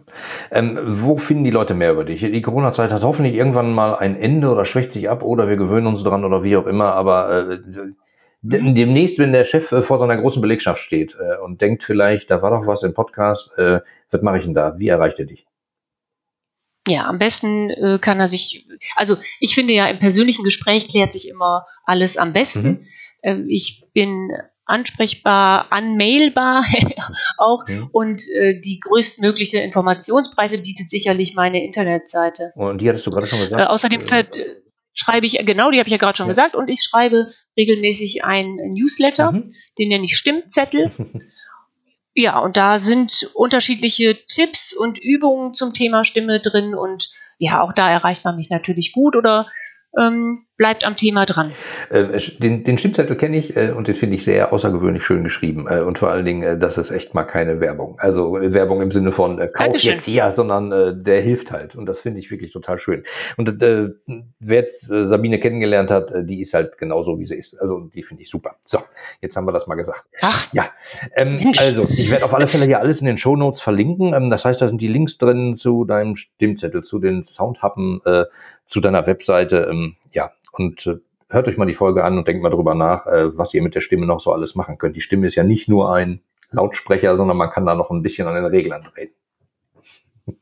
Ähm, 0.51 0.79
wo 0.83 1.17
finden 1.17 1.43
die 1.43 1.51
Leute 1.51 1.73
mehr 1.73 1.91
über 1.91 2.03
dich? 2.03 2.21
Die 2.21 2.41
Corona-Zeit 2.41 2.91
hat 2.91 3.03
hoffentlich 3.03 3.35
irgendwann 3.35 3.73
mal 3.73 3.95
ein 3.95 4.15
Ende 4.15 4.49
oder 4.49 4.65
schwächt 4.65 4.93
sich 4.93 5.09
ab 5.09 5.23
oder 5.23 5.49
wir 5.49 5.57
gewöhnen 5.57 5.87
uns 5.87 6.03
dran 6.03 6.25
oder 6.25 6.43
wie 6.43 6.57
auch 6.57 6.67
immer, 6.67 6.93
aber 6.93 7.51
äh, 7.51 7.59
demnächst, 8.41 9.19
wenn 9.19 9.33
der 9.33 9.45
Chef 9.45 9.71
äh, 9.71 9.81
vor 9.81 9.99
seiner 9.99 10.17
großen 10.17 10.41
Belegschaft 10.41 10.81
steht 10.81 11.15
äh, 11.19 11.43
und 11.43 11.61
denkt 11.61 11.83
vielleicht, 11.83 12.31
da 12.31 12.41
war 12.41 12.51
doch 12.51 12.67
was 12.67 12.83
im 12.83 12.93
Podcast, 12.93 13.51
äh, 13.57 13.81
was 14.11 14.21
mache 14.21 14.37
ich 14.37 14.45
denn 14.45 14.53
da? 14.53 14.77
Wie 14.77 14.87
erreicht 14.87 15.19
er 15.19 15.25
dich? 15.25 15.45
Ja, 16.87 17.07
am 17.07 17.19
besten 17.19 17.69
äh, 17.69 17.99
kann 18.01 18.19
er 18.19 18.27
sich, 18.27 18.67
also 18.95 19.17
ich 19.39 19.53
finde 19.53 19.73
ja, 19.73 19.87
im 19.87 19.99
persönlichen 19.99 20.43
Gespräch 20.43 20.87
klärt 20.87 21.13
sich 21.13 21.29
immer 21.29 21.65
alles 21.83 22.17
am 22.17 22.33
besten. 22.33 22.67
Mhm. 22.67 22.85
Äh, 23.21 23.41
ich 23.47 23.85
bin 23.93 24.31
ansprechbar, 24.69 25.71
anmailbar 25.71 26.63
auch. 27.37 27.67
Ja. 27.67 27.81
Und 27.91 28.21
äh, 28.35 28.59
die 28.59 28.79
größtmögliche 28.79 29.59
Informationsbreite 29.59 30.59
bietet 30.59 30.89
sicherlich 30.89 31.35
meine 31.35 31.63
Internetseite. 31.63 32.53
Und 32.55 32.79
die 32.81 32.89
hattest 32.89 33.07
du 33.07 33.11
gerade 33.11 33.27
schon 33.27 33.39
gesagt. 33.39 33.61
Äh, 33.61 33.65
außerdem 33.65 34.01
äh, 34.01 34.25
schreibe 34.93 35.25
ich, 35.25 35.39
genau, 35.45 35.71
die 35.71 35.79
habe 35.79 35.87
ich 35.87 35.91
ja 35.91 35.97
gerade 35.97 36.17
schon 36.17 36.27
ja. 36.27 36.31
gesagt, 36.31 36.55
und 36.55 36.69
ich 36.69 36.81
schreibe 36.81 37.31
regelmäßig 37.57 38.23
einen 38.23 38.55
Newsletter, 38.73 39.31
mhm. 39.31 39.53
den 39.77 39.89
nenne 39.89 40.03
ich 40.03 40.15
Stimmzettel. 40.15 40.91
ja, 42.13 42.39
und 42.39 42.57
da 42.57 42.79
sind 42.79 43.29
unterschiedliche 43.33 44.15
Tipps 44.27 44.73
und 44.73 44.99
Übungen 44.99 45.53
zum 45.53 45.73
Thema 45.73 46.05
Stimme 46.05 46.39
drin 46.39 46.75
und 46.75 47.09
ja, 47.37 47.61
auch 47.61 47.73
da 47.73 47.89
erreicht 47.89 48.25
man 48.25 48.35
mich 48.35 48.49
natürlich 48.49 48.91
gut 48.91 49.15
oder 49.15 49.47
ähm, 49.97 50.45
bleibt 50.59 50.85
am 50.85 50.97
Thema 50.97 51.25
dran. 51.25 51.53
Äh, 51.89 52.19
den, 52.37 52.65
den 52.65 52.77
Stimmzettel 52.77 53.15
kenne 53.15 53.37
ich 53.37 53.55
äh, 53.55 53.71
und 53.71 53.87
den 53.87 53.95
finde 53.95 54.17
ich 54.17 54.25
sehr 54.25 54.51
außergewöhnlich 54.53 55.03
schön 55.03 55.23
geschrieben. 55.23 55.67
Äh, 55.67 55.79
und 55.79 55.97
vor 55.97 56.09
allen 56.09 56.25
Dingen, 56.25 56.59
das 56.59 56.77
ist 56.77 56.91
echt 56.91 57.15
mal 57.15 57.23
keine 57.23 57.61
Werbung. 57.61 57.97
Also 57.97 58.33
Werbung 58.33 58.81
im 58.81 58.91
Sinne 58.91 59.13
von 59.13 59.37
kauf 59.37 59.49
Dankeschön. 59.57 59.93
jetzt 59.93 60.03
hier, 60.03 60.29
sondern 60.31 61.03
der 61.03 61.21
hilft 61.21 61.51
halt. 61.51 61.75
Und 61.75 61.85
das 61.85 62.01
finde 62.01 62.19
ich 62.19 62.29
wirklich 62.29 62.51
total 62.51 62.77
schön. 62.77 63.03
Und 63.37 63.63
äh, 63.63 63.87
wer 64.39 64.59
jetzt 64.59 64.91
äh, 64.91 65.07
Sabine 65.07 65.39
kennengelernt 65.39 65.91
hat, 65.91 66.11
die 66.23 66.41
ist 66.41 66.53
halt 66.53 66.77
genauso, 66.77 67.17
wie 67.19 67.25
sie 67.25 67.37
ist. 67.37 67.59
Also 67.59 67.79
die 67.93 68.03
finde 68.03 68.23
ich 68.23 68.29
super. 68.29 68.55
So, 68.65 68.79
jetzt 69.21 69.37
haben 69.37 69.47
wir 69.47 69.53
das 69.53 69.65
mal 69.65 69.75
gesagt. 69.75 70.03
Ach. 70.21 70.53
Ja. 70.53 70.71
Ähm, 71.15 71.53
also, 71.57 71.87
ich 71.89 72.11
werde 72.11 72.25
auf 72.25 72.33
alle 72.33 72.49
Fälle 72.49 72.65
hier 72.65 72.81
alles 72.81 72.99
in 72.99 73.05
den 73.05 73.17
Show 73.17 73.37
Notes 73.37 73.61
verlinken. 73.61 74.13
Ähm, 74.13 74.29
das 74.29 74.43
heißt, 74.43 74.61
da 74.61 74.67
sind 74.67 74.81
die 74.81 74.89
Links 74.89 75.17
drin 75.17 75.55
zu 75.55 75.85
deinem 75.85 76.17
Stimmzettel, 76.17 76.83
zu 76.83 76.99
den 76.99 77.23
Soundhappen, 77.23 78.01
äh, 78.03 78.25
zu 78.65 78.81
deiner 78.81 79.07
Webseite. 79.07 79.67
Ähm, 79.69 79.95
ja, 80.11 80.31
und 80.51 80.85
äh, 80.87 80.97
hört 81.29 81.47
euch 81.47 81.57
mal 81.57 81.65
die 81.65 81.73
Folge 81.73 82.03
an 82.03 82.17
und 82.17 82.27
denkt 82.27 82.43
mal 82.43 82.49
drüber 82.49 82.75
nach, 82.75 83.05
äh, 83.07 83.37
was 83.37 83.53
ihr 83.53 83.61
mit 83.61 83.75
der 83.75 83.81
Stimme 83.81 84.05
noch 84.05 84.19
so 84.19 84.31
alles 84.31 84.55
machen 84.55 84.77
könnt. 84.77 84.95
Die 84.95 85.01
Stimme 85.01 85.27
ist 85.27 85.35
ja 85.35 85.43
nicht 85.43 85.67
nur 85.67 85.93
ein 85.93 86.21
Lautsprecher, 86.51 87.15
sondern 87.15 87.37
man 87.37 87.49
kann 87.49 87.65
da 87.65 87.75
noch 87.75 87.91
ein 87.91 88.01
bisschen 88.01 88.27
an 88.27 88.35
den 88.35 88.45
Reglern 88.45 88.83
drehen. 88.83 89.11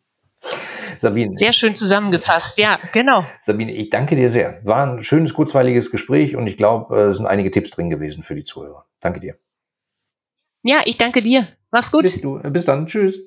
Sabine. 0.98 1.38
Sehr 1.38 1.52
schön 1.52 1.76
zusammengefasst, 1.76 2.58
ja, 2.58 2.80
genau. 2.94 3.26
Sabine, 3.46 3.72
ich 3.72 3.90
danke 3.90 4.16
dir 4.16 4.30
sehr. 4.30 4.62
War 4.64 4.86
ein 4.86 5.04
schönes, 5.04 5.34
kurzweiliges 5.34 5.92
Gespräch 5.92 6.36
und 6.36 6.48
ich 6.48 6.58
glaube, 6.58 6.96
äh, 6.98 7.08
es 7.10 7.18
sind 7.18 7.28
einige 7.28 7.52
Tipps 7.52 7.72
drin 7.72 7.90
gewesen 7.90 8.24
für 8.24 8.36
die 8.36 8.46
Zuhörer. 8.46 8.86
Danke 9.02 9.20
dir. 9.20 9.36
Ja, 10.64 10.82
ich 10.86 10.98
danke 10.98 11.22
dir. 11.22 11.48
Mach's 11.72 11.92
gut. 11.92 12.04
Bis, 12.04 12.22
du, 12.22 12.40
bis 12.40 12.66
dann. 12.66 12.88
Tschüss. 12.88 13.20